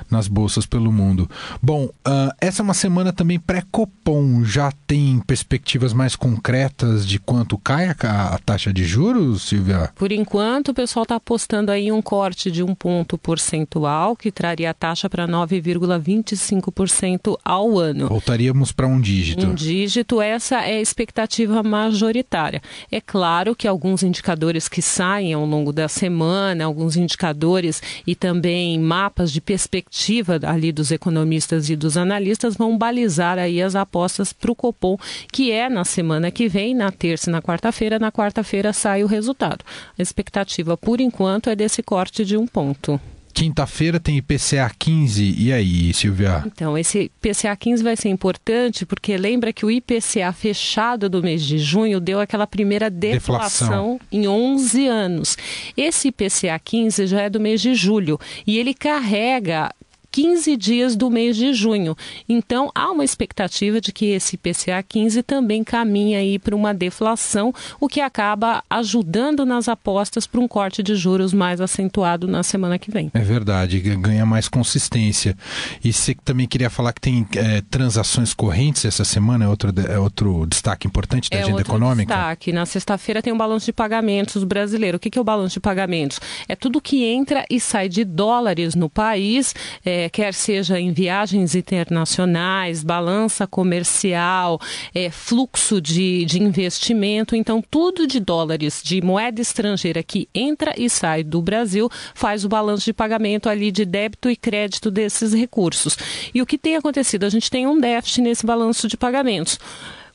nas 0.10 0.28
bolsas 0.28 0.66
pelo 0.66 0.92
mundo. 0.92 1.30
Bom, 1.62 1.86
uh, 1.86 2.34
essa 2.40 2.62
é 2.62 2.64
uma 2.64 2.74
semana 2.74 3.12
também 3.12 3.40
pré-Copom. 3.40 4.44
Já 4.44 4.72
tem 4.86 5.20
perspectivas 5.20 5.94
mais 5.94 6.16
concretas 6.16 7.08
de 7.08 7.20
quanto 7.20 7.58
cai 7.58 7.88
a, 7.88 8.36
a 8.36 8.40
taxa 8.40 8.72
de 8.72 8.84
juros, 8.84 9.44
Silvia? 9.44 9.92
Por 9.96 10.12
enquanto, 10.12 10.70
o 10.70 10.74
pessoal 10.74 11.04
está 11.04 11.16
apostando 11.16 11.72
aí 11.72 11.92
um 11.92 12.02
corte 12.02 12.52
de 12.52 12.64
um 12.64 12.74
ponto 12.74 13.18
percentual, 13.18 14.16
que 14.16 14.32
traria 14.38 14.70
a 14.70 14.74
taxa 14.74 15.10
para 15.10 15.28
9,25% 15.28 17.40
ao 17.44 17.80
ano. 17.80 18.08
Voltaríamos 18.08 18.72
para 18.72 18.86
um 18.86 19.02
dígito. 19.02 19.48
Um 19.48 19.56
dígito, 19.56 20.22
essa 20.22 20.58
é 20.58 20.78
a 20.78 20.82
expectativa 20.82 21.64
majoritária. 21.64 22.62
É 22.92 23.02
claro 23.02 23.56
que 23.56 23.68
alguns 23.68 24.04
indicadores 24.04 24.70
que 24.70 24.80
saem 24.80 25.34
ao 25.34 25.44
longo 25.44 25.74
da 25.74 25.88
semana, 25.88 26.66
alguns 26.66 26.96
indicadores 26.96 27.82
e 28.06 28.14
também 28.14 28.80
mapas 28.80 29.32
de 29.32 29.42
perspectiva 29.42 30.40
ali 30.44 30.72
dos 30.72 30.92
economistas 30.92 31.72
e 31.72 31.76
dos 31.76 31.98
analistas 31.98 32.56
vão 32.56 32.78
balizar 32.78 33.40
aí 33.40 33.60
as 33.60 33.76
apostas 33.76 34.32
para 34.32 34.52
o 34.52 34.56
Copom, 34.56 35.00
que 35.34 35.52
é 35.52 35.68
na 35.68 35.84
semana 35.84 36.30
que 36.30 36.48
vem, 36.48 36.76
na 36.76 36.92
terça 36.92 37.32
e 37.32 37.34
na 37.34 37.42
quarta-feira. 37.42 37.98
Na 37.98 38.12
quarta-feira 38.12 38.72
sai 38.72 39.04
o 39.04 39.08
resultado. 39.08 39.66
A 39.98 40.02
expectativa, 40.04 40.78
por 40.78 41.02
enquanto, 41.02 41.50
é 41.50 41.56
desse 41.56 41.82
corte 41.82 42.24
de 42.24 42.38
um 42.38 42.46
ponto. 42.46 43.02
Quinta-feira 43.38 44.00
tem 44.00 44.18
IPCA 44.18 44.72
15. 44.80 45.36
E 45.38 45.54
aí, 45.54 45.94
Silvia? 45.94 46.44
Então, 46.44 46.76
esse 46.76 47.12
IPCA 47.22 47.56
15 47.56 47.84
vai 47.84 47.96
ser 47.96 48.10
importante 48.10 48.84
porque 48.84 49.16
lembra 49.16 49.54
que 49.54 49.64
o 49.64 49.70
IPCA 49.70 50.34
fechado 50.34 51.08
do 51.08 51.22
mês 51.22 51.44
de 51.44 51.60
junho 51.60 52.00
deu 52.00 52.20
aquela 52.20 52.48
primeira 52.48 52.90
deflação, 52.90 53.68
deflação. 53.68 54.00
em 54.12 54.28
11 54.28 54.88
anos. 54.88 55.38
Esse 55.78 56.08
IPCA 56.08 56.60
15 56.64 57.06
já 57.06 57.22
é 57.22 57.30
do 57.30 57.40
mês 57.40 57.62
de 57.62 57.76
julho 57.76 58.20
e 58.46 58.58
ele 58.58 58.74
carrega 58.74 59.72
15 60.18 60.58
dias 60.58 60.96
do 60.96 61.12
mês 61.12 61.38
de 61.38 61.54
junho. 61.54 61.96
Então, 62.28 62.72
há 62.74 62.90
uma 62.90 63.06
expectativa 63.06 63.80
de 63.80 63.92
que 63.92 64.06
esse 64.08 64.34
IPCA 64.34 64.82
15 64.82 65.22
também 65.22 65.64
caminhe 65.64 66.16
aí 66.16 66.40
para 66.40 66.56
uma 66.56 66.74
deflação, 66.74 67.54
o 67.80 67.88
que 67.88 68.02
acaba 68.02 68.64
ajudando 68.68 69.46
nas 69.46 69.70
apostas 69.70 70.26
para 70.26 70.42
um 70.42 70.48
corte 70.48 70.82
de 70.82 70.96
juros 70.96 71.34
mais 71.34 71.62
acentuado 71.62 72.28
na 72.28 72.42
semana 72.42 72.80
que 72.80 72.90
vem. 72.90 73.12
É 73.14 73.20
verdade, 73.20 73.80
ganha 73.80 74.26
mais 74.26 74.50
consistência. 74.50 75.38
E 75.84 75.94
você 75.94 76.16
também 76.26 76.48
queria 76.48 76.72
falar 76.72 76.94
que 76.94 77.02
tem 77.02 77.28
é, 77.36 77.62
transações 77.70 78.34
correntes 78.34 78.86
essa 78.86 79.06
semana, 79.06 79.46
é 79.46 79.48
outro, 79.48 79.72
é 79.88 80.00
outro 80.00 80.48
destaque 80.48 80.88
importante 80.88 81.30
da 81.30 81.38
é 81.38 81.44
agenda 81.44 81.62
econômica? 81.62 82.12
destaque. 82.12 82.52
Na 82.52 82.66
sexta-feira 82.66 83.22
tem 83.22 83.32
um 83.32 83.38
balanço 83.38 83.68
de 83.68 83.74
pagamentos 83.74 84.44
brasileiro. 84.44 84.98
O 84.98 85.00
que, 85.00 85.12
que 85.12 85.20
é 85.20 85.22
o 85.22 85.24
balanço 85.24 85.54
de 85.54 85.60
pagamentos? 85.60 86.20
É 86.50 86.56
tudo 86.56 86.82
que 86.82 87.04
entra 87.04 87.46
e 87.52 87.60
sai 87.60 87.88
de 87.88 88.04
dólares 88.04 88.74
no 88.74 88.90
país, 88.90 89.54
é, 89.86 90.07
quer 90.10 90.34
seja 90.34 90.80
em 90.80 90.92
viagens 90.92 91.56
internacionais, 91.56 92.84
balança 92.84 93.46
comercial, 93.48 94.60
é, 94.94 95.10
fluxo 95.10 95.82
de, 95.82 96.26
de 96.26 96.42
investimento. 96.42 97.36
Então, 97.36 97.62
tudo 97.62 98.08
de 98.08 98.20
dólares, 98.20 98.82
de 98.84 99.02
moeda 99.02 99.42
estrangeira 99.42 100.04
que 100.04 100.28
entra 100.34 100.74
e 100.78 100.90
sai 100.90 101.24
do 101.24 101.42
Brasil, 101.42 101.90
faz 102.14 102.46
o 102.46 102.50
balanço 102.50 102.86
de 102.86 102.94
pagamento 102.94 103.50
ali 103.50 103.72
de 103.72 103.86
débito 103.86 104.30
e 104.30 104.36
crédito 104.36 104.92
desses 104.92 105.34
recursos. 105.34 105.98
E 106.34 106.42
o 106.42 106.46
que 106.46 106.58
tem 106.58 106.76
acontecido? 106.76 107.26
A 107.26 107.30
gente 107.30 107.50
tem 107.50 107.68
um 107.68 107.80
déficit 107.80 108.22
nesse 108.22 108.46
balanço 108.46 108.88
de 108.88 108.98
pagamentos 108.98 109.60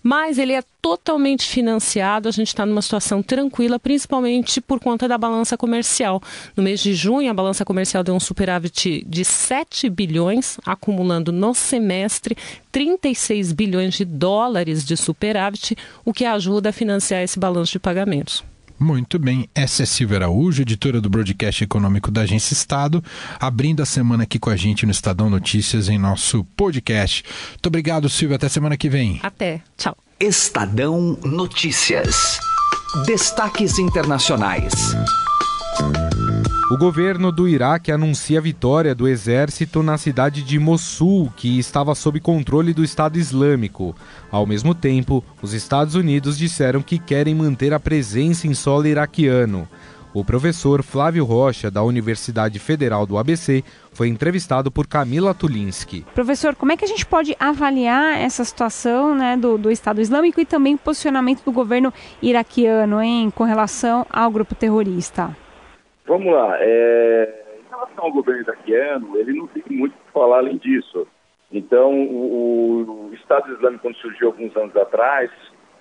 mas 0.02 0.38
ele 0.38 0.52
é 0.52 0.62
totalmente 0.80 1.46
financiado. 1.46 2.28
A 2.28 2.32
gente 2.32 2.48
está 2.48 2.66
numa 2.66 2.82
situação 2.82 3.22
tranquila, 3.22 3.78
principalmente 3.78 4.60
por 4.60 4.80
conta 4.80 5.06
da 5.06 5.16
balança 5.16 5.56
comercial. 5.56 6.20
No 6.56 6.62
mês 6.62 6.80
de 6.80 6.94
junho, 6.94 7.30
a 7.30 7.34
balança 7.34 7.64
comercial 7.64 8.02
deu 8.02 8.14
um 8.14 8.20
superávit 8.20 9.04
de 9.06 9.24
7 9.24 9.88
bilhões, 9.88 10.58
acumulando 10.66 11.30
no 11.30 11.54
semestre 11.54 12.36
36 12.70 13.52
bilhões 13.52 13.94
de 13.94 14.04
dólares 14.04 14.84
de 14.84 14.96
superávit, 14.96 15.76
o 16.04 16.12
que 16.12 16.24
ajuda 16.24 16.70
a 16.70 16.72
financiar 16.72 17.22
esse 17.22 17.38
balanço 17.38 17.72
de 17.72 17.78
pagamentos. 17.78 18.51
Muito 18.82 19.16
bem, 19.16 19.48
essa 19.54 19.84
é 19.84 19.86
Silvia 19.86 20.16
Araújo, 20.16 20.62
editora 20.62 21.00
do 21.00 21.08
broadcast 21.08 21.62
econômico 21.62 22.10
da 22.10 22.22
Agência 22.22 22.52
Estado, 22.52 23.02
abrindo 23.38 23.80
a 23.80 23.86
semana 23.86 24.24
aqui 24.24 24.40
com 24.40 24.50
a 24.50 24.56
gente 24.56 24.84
no 24.84 24.90
Estadão 24.90 25.30
Notícias 25.30 25.88
em 25.88 25.96
nosso 25.96 26.42
podcast. 26.56 27.22
Muito 27.50 27.66
obrigado, 27.68 28.08
Silvia. 28.08 28.34
Até 28.34 28.48
semana 28.48 28.76
que 28.76 28.88
vem. 28.88 29.20
Até. 29.22 29.62
Tchau. 29.76 29.96
Estadão 30.18 31.16
Notícias. 31.22 32.40
Destaques 33.06 33.78
internacionais. 33.78 34.72
O 36.72 36.76
governo 36.78 37.30
do 37.30 37.46
Iraque 37.46 37.92
anuncia 37.92 38.38
a 38.38 38.42
vitória 38.42 38.94
do 38.94 39.06
exército 39.06 39.82
na 39.82 39.98
cidade 39.98 40.42
de 40.42 40.58
Mossul, 40.58 41.30
que 41.36 41.58
estava 41.58 41.94
sob 41.94 42.18
controle 42.18 42.72
do 42.72 42.82
Estado 42.82 43.18
Islâmico. 43.18 43.94
Ao 44.30 44.46
mesmo 44.46 44.74
tempo, 44.74 45.22
os 45.42 45.52
Estados 45.52 45.94
Unidos 45.94 46.38
disseram 46.38 46.80
que 46.80 46.98
querem 46.98 47.34
manter 47.34 47.74
a 47.74 47.78
presença 47.78 48.46
em 48.46 48.54
solo 48.54 48.86
iraquiano. 48.86 49.68
O 50.14 50.24
professor 50.24 50.82
Flávio 50.82 51.26
Rocha, 51.26 51.70
da 51.70 51.82
Universidade 51.82 52.58
Federal 52.58 53.04
do 53.04 53.18
ABC, 53.18 53.62
foi 53.92 54.08
entrevistado 54.08 54.70
por 54.70 54.86
Camila 54.86 55.34
Tulinski. 55.34 56.06
Professor, 56.14 56.54
como 56.54 56.72
é 56.72 56.76
que 56.78 56.86
a 56.86 56.88
gente 56.88 57.04
pode 57.04 57.36
avaliar 57.38 58.18
essa 58.18 58.46
situação 58.46 59.14
né, 59.14 59.36
do, 59.36 59.58
do 59.58 59.70
Estado 59.70 60.00
Islâmico 60.00 60.40
e 60.40 60.46
também 60.46 60.76
o 60.76 60.78
posicionamento 60.78 61.44
do 61.44 61.52
governo 61.52 61.92
iraquiano 62.22 63.02
hein, 63.02 63.30
com 63.30 63.44
relação 63.44 64.06
ao 64.10 64.30
grupo 64.30 64.54
terrorista? 64.54 65.36
Vamos 66.06 66.32
lá. 66.32 66.56
É... 66.60 67.42
Em 67.58 67.68
relação 67.70 68.04
ao 68.04 68.12
governo 68.12 68.42
iraquiano, 68.42 69.16
ele 69.16 69.32
não 69.32 69.46
tem 69.46 69.62
muito 69.70 69.94
o 69.94 70.04
que 70.04 70.12
falar 70.12 70.38
além 70.38 70.58
disso. 70.58 71.06
Então, 71.50 71.92
o, 71.92 73.08
o 73.10 73.14
Estado 73.14 73.52
Islâmico, 73.52 73.82
quando 73.82 73.96
surgiu 73.96 74.28
alguns 74.28 74.54
anos 74.56 74.76
atrás, 74.76 75.30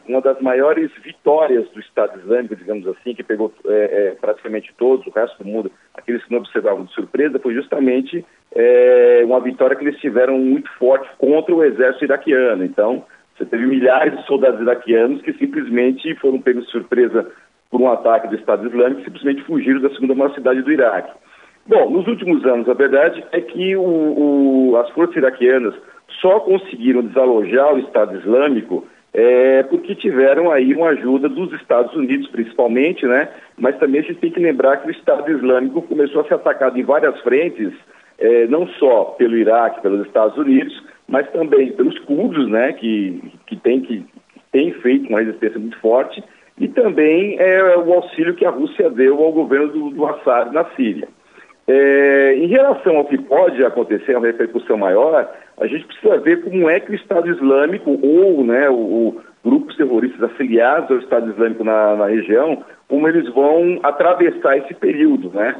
uma 0.07 0.21
das 0.21 0.39
maiores 0.41 0.91
vitórias 1.03 1.69
do 1.69 1.79
Estado 1.79 2.19
Islâmico, 2.19 2.55
digamos 2.55 2.87
assim, 2.87 3.13
que 3.13 3.23
pegou 3.23 3.53
é, 3.65 3.71
é, 3.71 4.11
praticamente 4.19 4.73
todos, 4.77 5.05
o 5.05 5.11
resto 5.11 5.43
do 5.43 5.49
mundo, 5.49 5.71
aqueles 5.93 6.23
que 6.23 6.31
não 6.31 6.39
observavam 6.39 6.85
de 6.85 6.93
surpresa, 6.93 7.39
foi 7.39 7.53
justamente 7.53 8.25
é, 8.53 9.21
uma 9.25 9.39
vitória 9.39 9.75
que 9.75 9.83
eles 9.83 9.99
tiveram 9.99 10.37
muito 10.37 10.69
forte 10.77 11.09
contra 11.17 11.53
o 11.53 11.63
exército 11.63 12.05
iraquiano. 12.05 12.63
Então, 12.63 13.05
você 13.37 13.45
teve 13.45 13.65
milhares 13.65 14.17
de 14.17 14.25
soldados 14.25 14.61
iraquianos 14.61 15.21
que 15.21 15.33
simplesmente 15.33 16.13
foram 16.15 16.41
pegos 16.41 16.65
de 16.65 16.71
surpresa 16.71 17.31
por 17.71 17.81
um 17.81 17.89
ataque 17.89 18.27
do 18.27 18.35
Estado 18.35 18.67
Islâmico, 18.67 19.01
simplesmente 19.03 19.43
fugiram 19.43 19.81
da 19.81 19.89
segunda 19.91 20.13
maior 20.13 20.33
cidade 20.35 20.61
do 20.61 20.71
Iraque. 20.71 21.11
Bom, 21.65 21.89
nos 21.89 22.05
últimos 22.07 22.45
anos, 22.45 22.67
a 22.67 22.73
verdade 22.73 23.23
é 23.31 23.39
que 23.39 23.75
o, 23.77 23.81
o, 23.81 24.77
as 24.77 24.89
forças 24.91 25.15
iraquianas 25.15 25.73
só 26.19 26.41
conseguiram 26.41 27.01
desalojar 27.01 27.73
o 27.73 27.79
Estado 27.79 28.17
Islâmico 28.17 28.85
é, 29.13 29.63
porque 29.63 29.95
tiveram 29.95 30.51
aí 30.51 30.73
uma 30.73 30.89
ajuda 30.89 31.27
dos 31.27 31.51
Estados 31.53 31.93
Unidos, 31.95 32.27
principalmente, 32.29 33.05
né? 33.05 33.29
Mas 33.57 33.77
também 33.77 34.01
a 34.01 34.03
gente 34.03 34.19
tem 34.19 34.31
que 34.31 34.39
lembrar 34.39 34.77
que 34.77 34.87
o 34.87 34.91
Estado 34.91 35.29
Islâmico 35.29 35.81
começou 35.81 36.21
a 36.21 36.23
ser 36.25 36.35
atacado 36.35 36.79
em 36.79 36.83
várias 36.83 37.19
frentes, 37.21 37.73
é, 38.17 38.47
não 38.47 38.67
só 38.67 39.15
pelo 39.17 39.37
Iraque, 39.37 39.81
pelos 39.81 40.05
Estados 40.05 40.37
Unidos, 40.37 40.73
mas 41.07 41.29
também 41.31 41.73
pelos 41.73 41.97
curdos, 41.99 42.49
né? 42.49 42.73
Que, 42.73 43.21
que, 43.47 43.55
tem, 43.57 43.81
que 43.81 44.05
tem 44.51 44.71
feito 44.75 45.09
uma 45.09 45.19
resistência 45.19 45.59
muito 45.59 45.77
forte 45.79 46.23
e 46.61 46.67
também 46.67 47.37
é, 47.39 47.75
o 47.75 47.91
auxílio 47.91 48.35
que 48.35 48.45
a 48.45 48.51
Rússia 48.51 48.87
deu 48.91 49.19
ao 49.19 49.31
governo 49.31 49.67
do, 49.69 49.89
do 49.89 50.05
Assad 50.05 50.53
na 50.53 50.63
Síria. 50.75 51.07
É, 51.67 52.35
em 52.35 52.45
relação 52.45 52.97
ao 52.97 53.05
que 53.05 53.17
pode 53.17 53.63
acontecer, 53.65 54.15
uma 54.15 54.27
repercussão 54.27 54.77
maior, 54.77 55.27
a 55.59 55.65
gente 55.65 55.87
precisa 55.87 56.19
ver 56.19 56.43
como 56.43 56.69
é 56.69 56.79
que 56.79 56.91
o 56.91 56.95
Estado 56.95 57.29
Islâmico 57.29 57.99
ou 58.03 58.43
né, 58.43 58.69
o, 58.69 58.75
o 58.75 59.21
grupos 59.43 59.75
terroristas 59.75 60.21
afiliados 60.21 60.91
ao 60.91 60.97
Estado 60.99 61.31
Islâmico 61.31 61.63
na, 61.63 61.95
na, 61.95 62.05
região, 62.05 62.63
como 62.87 63.07
eles 63.07 63.27
vão 63.33 63.79
atravessar 63.81 64.55
esse 64.57 64.75
período, 64.75 65.31
né? 65.33 65.55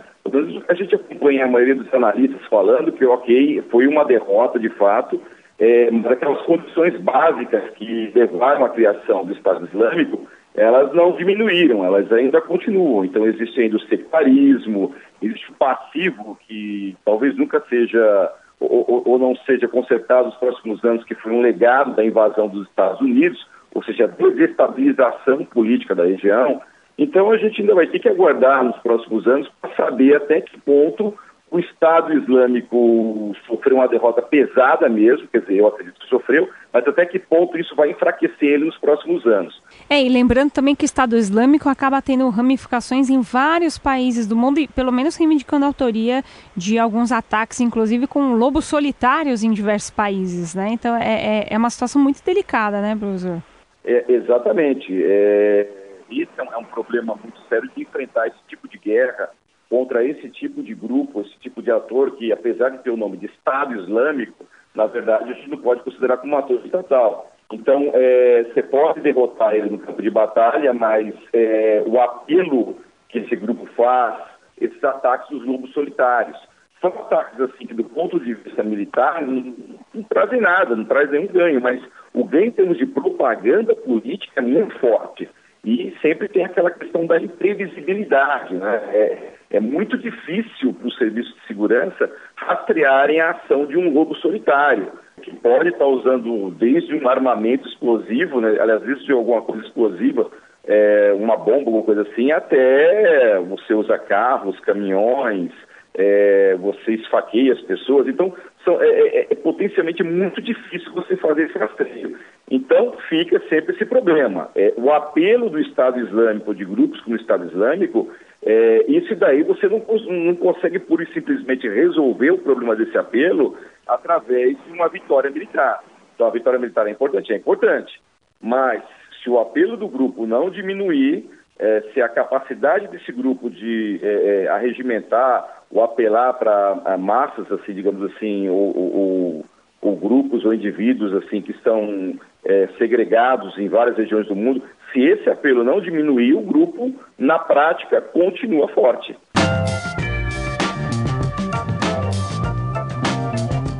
A 0.67 0.73
gente 0.75 0.93
acompanha 0.93 1.45
a 1.45 1.47
maioria 1.47 1.75
dos 1.75 1.91
analistas 1.91 2.45
falando 2.47 2.91
que, 2.91 3.03
ok, 3.03 3.63
foi 3.71 3.87
uma 3.87 4.05
derrota 4.05 4.59
de 4.59 4.69
fato, 4.69 5.19
é, 5.57 5.89
mas 5.89 6.11
aquelas 6.11 6.41
condições 6.43 6.95
básicas 7.01 7.63
que 7.71 8.11
levaram 8.13 8.65
à 8.65 8.69
criação 8.69 9.25
do 9.25 9.33
Estado 9.33 9.65
Islâmico, 9.65 10.27
elas 10.55 10.93
não 10.93 11.13
diminuíram, 11.13 11.83
elas 11.85 12.11
ainda 12.11 12.41
continuam. 12.41 13.05
Então 13.05 13.25
existe 13.25 13.61
ainda 13.61 13.77
o 13.77 13.87
sectarismo, 13.87 14.93
existe 15.21 15.51
o 15.51 15.55
passivo 15.55 16.37
que 16.47 16.95
talvez 17.05 17.35
nunca 17.37 17.61
seja 17.69 18.33
ou, 18.59 19.01
ou, 19.05 19.17
não 19.17 19.35
seja 19.37 19.67
consertado 19.67 20.27
nos 20.27 20.35
próximos 20.35 20.83
anos, 20.85 21.03
que 21.03 21.15
foi 21.15 21.31
um 21.31 21.41
legado 21.41 21.95
da 21.95 22.05
invasão 22.05 22.47
dos 22.47 22.67
Estados 22.67 23.01
Unidos, 23.01 23.43
ou 23.73 23.83
seja, 23.83 24.03
a 24.03 24.07
desestabilização 24.07 25.43
política 25.45 25.95
da 25.95 26.05
região. 26.05 26.61
Então 26.95 27.31
a 27.31 27.37
gente 27.37 27.59
ainda 27.59 27.73
vai 27.73 27.87
ter 27.87 27.97
que 27.97 28.07
aguardar 28.07 28.63
nos 28.63 28.77
próximos 28.77 29.25
anos 29.25 29.49
para 29.59 29.75
saber 29.75 30.15
até 30.15 30.41
que 30.41 30.59
ponto 30.61 31.17
o 31.51 31.59
Estado 31.59 32.13
Islâmico 32.13 33.35
sofreu 33.45 33.75
uma 33.75 33.87
derrota 33.87 34.21
pesada 34.21 34.87
mesmo, 34.87 35.27
quer 35.27 35.41
dizer, 35.41 35.57
eu 35.57 35.67
acredito 35.67 35.99
que 35.99 36.07
sofreu, 36.07 36.49
mas 36.71 36.87
até 36.87 37.05
que 37.05 37.19
ponto 37.19 37.57
isso 37.57 37.75
vai 37.75 37.91
enfraquecer 37.91 38.53
ele 38.53 38.65
nos 38.65 38.77
próximos 38.77 39.25
anos. 39.25 39.61
É, 39.89 40.01
e 40.01 40.07
lembrando 40.07 40.49
também 40.49 40.73
que 40.73 40.85
o 40.85 40.85
Estado 40.85 41.17
Islâmico 41.17 41.67
acaba 41.67 42.01
tendo 42.01 42.29
ramificações 42.29 43.09
em 43.09 43.19
vários 43.19 43.77
países 43.77 44.25
do 44.25 44.35
mundo, 44.35 44.61
e 44.61 44.67
pelo 44.69 44.93
menos 44.93 45.17
reivindicando 45.17 45.65
a 45.65 45.67
autoria 45.67 46.23
de 46.55 46.79
alguns 46.79 47.11
ataques, 47.11 47.59
inclusive 47.59 48.07
com 48.07 48.35
lobos 48.35 48.63
solitários 48.63 49.43
em 49.43 49.51
diversos 49.51 49.91
países, 49.91 50.55
né? 50.55 50.69
Então 50.71 50.95
é, 50.95 51.41
é, 51.41 51.47
é 51.49 51.57
uma 51.57 51.69
situação 51.69 52.01
muito 52.01 52.23
delicada, 52.23 52.81
né, 52.81 52.95
professor? 52.95 53.43
É, 53.83 54.05
exatamente. 54.07 54.87
É, 55.03 55.67
isso 56.09 56.31
é 56.37 56.57
um 56.57 56.63
problema 56.63 57.19
muito 57.21 57.41
sério 57.49 57.69
de 57.75 57.81
enfrentar 57.81 58.27
esse 58.27 58.39
tipo 58.47 58.69
de 58.69 58.77
guerra 58.77 59.29
contra 59.71 60.03
esse 60.03 60.29
tipo 60.29 60.61
de 60.61 60.75
grupo, 60.75 61.21
esse 61.21 61.39
tipo 61.39 61.61
de 61.61 61.71
ator 61.71 62.11
que, 62.17 62.29
apesar 62.33 62.71
de 62.71 62.79
ter 62.79 62.89
o 62.89 62.97
nome 62.97 63.15
de 63.15 63.27
Estado 63.27 63.73
Islâmico, 63.73 64.45
na 64.75 64.85
verdade 64.85 65.31
a 65.31 65.33
gente 65.33 65.49
não 65.49 65.59
pode 65.59 65.81
considerar 65.81 66.17
como 66.17 66.35
um 66.35 66.37
ator 66.37 66.59
estatal. 66.65 67.31
Então, 67.53 67.89
é, 67.93 68.43
você 68.43 68.61
pode 68.63 68.99
derrotar 68.99 69.55
ele 69.55 69.69
no 69.69 69.79
campo 69.79 70.01
de 70.01 70.09
batalha, 70.09 70.73
mas 70.73 71.15
é, 71.31 71.81
o 71.87 72.01
apelo 72.01 72.75
que 73.07 73.19
esse 73.19 73.33
grupo 73.37 73.65
faz, 73.67 74.21
esses 74.59 74.83
ataques 74.83 75.29
dos 75.29 75.45
lobos 75.45 75.71
solitários, 75.71 76.37
são 76.81 76.89
ataques 76.89 77.39
assim 77.39 77.65
que, 77.65 77.73
do 77.73 77.85
ponto 77.85 78.19
de 78.19 78.33
vista 78.33 78.63
militar, 78.63 79.21
não, 79.21 79.55
não 79.93 80.03
trazem 80.03 80.41
nada, 80.41 80.75
não 80.75 80.83
trazem 80.83 81.11
nenhum 81.11 81.31
ganho, 81.31 81.61
mas 81.61 81.81
o 82.13 82.25
ganho 82.25 82.47
em 82.47 82.51
termos 82.51 82.77
de 82.77 82.85
propaganda 82.87 83.73
política 83.73 84.41
é 84.41 84.43
muito 84.43 84.77
forte. 84.79 85.29
E 85.63 85.95
sempre 86.01 86.27
tem 86.27 86.43
aquela 86.43 86.71
questão 86.71 87.05
da 87.05 87.21
imprevisibilidade, 87.21 88.55
né? 88.55 88.75
É, 88.91 89.40
É 89.51 89.59
muito 89.59 89.97
difícil 89.97 90.73
para 90.73 90.87
o 90.87 90.91
serviço 90.93 91.33
de 91.35 91.47
segurança 91.47 92.09
rastrearem 92.35 93.19
a 93.19 93.31
ação 93.31 93.65
de 93.65 93.77
um 93.77 93.93
lobo 93.93 94.15
solitário, 94.15 94.91
que 95.21 95.35
pode 95.35 95.69
estar 95.69 95.85
usando 95.85 96.51
desde 96.51 96.95
um 96.95 97.07
armamento 97.07 97.67
explosivo, 97.67 98.41
né, 98.41 98.57
aliás, 98.59 98.81
desde 98.81 99.11
alguma 99.11 99.41
coisa 99.41 99.63
explosiva, 99.63 100.31
é, 100.65 101.13
uma 101.15 101.35
bomba, 101.37 101.69
alguma 101.69 101.83
coisa 101.83 102.03
assim, 102.03 102.31
até 102.31 103.39
você 103.39 103.73
usa 103.73 103.97
carros, 103.97 104.59
caminhões, 104.61 105.51
é, 105.93 106.55
você 106.59 106.93
esfaqueia 106.93 107.53
as 107.53 107.61
pessoas. 107.61 108.07
Então, 108.07 108.33
são, 108.63 108.81
é, 108.81 108.87
é, 108.87 109.27
é, 109.31 109.35
potencialmente 109.35 110.03
muito 110.03 110.41
difícil 110.41 110.91
você 110.93 111.17
fazer 111.17 111.43
esse 111.43 111.57
rastreio. 111.57 112.17
Então, 112.49 112.93
fica 113.09 113.41
sempre 113.49 113.75
esse 113.75 113.85
problema. 113.85 114.49
É, 114.55 114.73
o 114.77 114.91
apelo 114.91 115.49
do 115.49 115.59
Estado 115.59 115.99
Islâmico, 115.99 116.53
de 116.53 116.65
grupos 116.65 117.01
como 117.01 117.15
o 117.15 117.19
Estado 117.19 117.45
Islâmico, 117.45 118.09
é, 118.43 118.85
isso 118.87 119.15
daí 119.15 119.43
você 119.43 119.67
não, 119.67 119.79
não 119.79 120.35
consegue 120.35 120.79
pura 120.79 121.03
e 121.03 121.13
simplesmente 121.13 121.69
resolver 121.69 122.31
o 122.31 122.39
problema 122.39 122.75
desse 122.75 122.97
apelo 122.97 123.55
através 123.87 124.57
de 124.65 124.71
uma 124.71 124.89
vitória 124.89 125.29
militar. 125.29 125.83
Então, 126.15 126.27
a 126.27 126.31
vitória 126.31 126.59
militar 126.59 126.87
é 126.87 126.91
importante? 126.91 127.31
É 127.31 127.35
importante. 127.35 128.01
Mas, 128.41 128.83
se 129.23 129.29
o 129.29 129.39
apelo 129.39 129.77
do 129.77 129.87
grupo 129.87 130.25
não 130.25 130.49
diminuir, 130.49 131.29
é, 131.59 131.81
se 131.93 132.01
a 132.01 132.09
capacidade 132.09 132.87
desse 132.87 133.11
grupo 133.11 133.47
de 133.49 133.99
é, 134.01 134.07
é, 134.07 134.47
arregimentar 134.47 135.63
ou 135.69 135.83
apelar 135.83 136.33
para 136.33 136.97
massas, 136.97 137.49
assim, 137.51 137.73
digamos 137.73 138.11
assim, 138.11 138.49
ou, 138.49 138.75
ou, 138.75 139.45
ou, 139.81 139.95
grupos 139.95 140.43
ou 140.43 140.53
indivíduos 140.53 141.13
assim 141.23 141.41
que 141.41 141.51
estão 141.51 142.15
é, 142.45 142.67
segregados 142.77 143.57
em 143.57 143.67
várias 143.67 143.97
regiões 143.97 144.27
do 144.27 144.35
mundo, 144.35 144.63
se 144.91 144.99
esse 144.99 145.29
apelo 145.29 145.63
não 145.63 145.79
diminuir, 145.79 146.33
o 146.33 146.41
grupo, 146.41 146.93
na 147.17 147.39
prática, 147.39 148.01
continua 148.01 148.67
forte. 148.69 149.15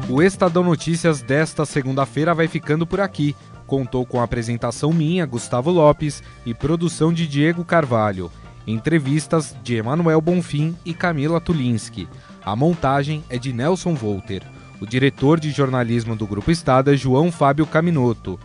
O 0.09 0.21
Estadão 0.21 0.63
Notícias 0.63 1.21
desta 1.21 1.65
segunda-feira 1.65 2.33
vai 2.33 2.47
ficando 2.47 2.85
por 2.85 2.99
aqui. 2.99 3.35
Contou 3.65 4.05
com 4.05 4.19
a 4.19 4.23
apresentação 4.23 4.91
minha, 4.91 5.25
Gustavo 5.25 5.71
Lopes, 5.71 6.21
e 6.45 6.53
produção 6.53 7.13
de 7.13 7.25
Diego 7.25 7.63
Carvalho. 7.63 8.29
Entrevistas 8.67 9.55
de 9.63 9.77
Emanuel 9.77 10.19
Bonfim 10.19 10.75
e 10.85 10.93
Camila 10.93 11.39
Tulinski. 11.39 12.09
A 12.43 12.55
montagem 12.55 13.23
é 13.29 13.37
de 13.37 13.53
Nelson 13.53 13.93
Volter. 13.93 14.43
O 14.81 14.85
diretor 14.85 15.39
de 15.39 15.51
jornalismo 15.51 16.15
do 16.15 16.27
Grupo 16.27 16.51
Estado 16.51 16.91
é 16.91 16.97
João 16.97 17.31
Fábio 17.31 17.65
Caminoto. 17.65 18.37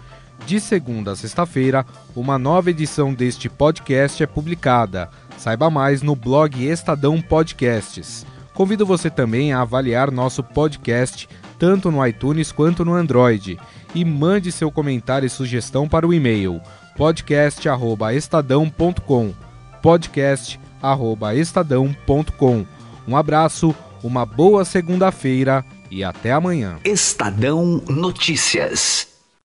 De 0.45 0.61
segunda 0.61 1.13
a 1.13 1.17
sexta-feira, 1.17 1.87
uma 2.15 2.39
nova 2.39 2.71
edição 2.71 3.15
deste 3.15 3.49
podcast 3.49 4.23
é 4.23 4.27
publicada. 4.27 5.09
Saiba 5.39 5.71
mais 5.71 6.03
no 6.03 6.15
blog 6.15 6.63
Estadão 6.65 7.21
Podcasts. 7.21 8.25
Convido 8.55 8.87
você 8.87 9.11
também 9.11 9.53
a 9.53 9.63
avaliar 9.63 10.11
nosso 10.11 10.43
podcast 10.43 11.29
tanto 11.59 11.91
no 11.91 12.07
iTunes 12.07 12.53
quanto 12.53 12.85
no 12.85 12.93
Android 12.95 13.59
e 13.95 14.05
mande 14.05 14.53
seu 14.53 14.71
comentário 14.71 15.27
e 15.27 15.31
sugestão 15.31 15.89
para 15.89 16.07
o 16.07 16.15
e-mail 16.15 16.61
podcast@estadão.com. 16.97 19.35
podcast@estadão.com. 19.83 22.67
Um 23.09 23.17
abraço, 23.17 23.75
uma 24.03 24.27
boa 24.27 24.65
segunda-feira 24.65 25.65
e 25.91 26.03
até 26.03 26.33
amanhã. 26.33 26.79
Estadão 26.85 27.81
Notícias. 27.89 29.16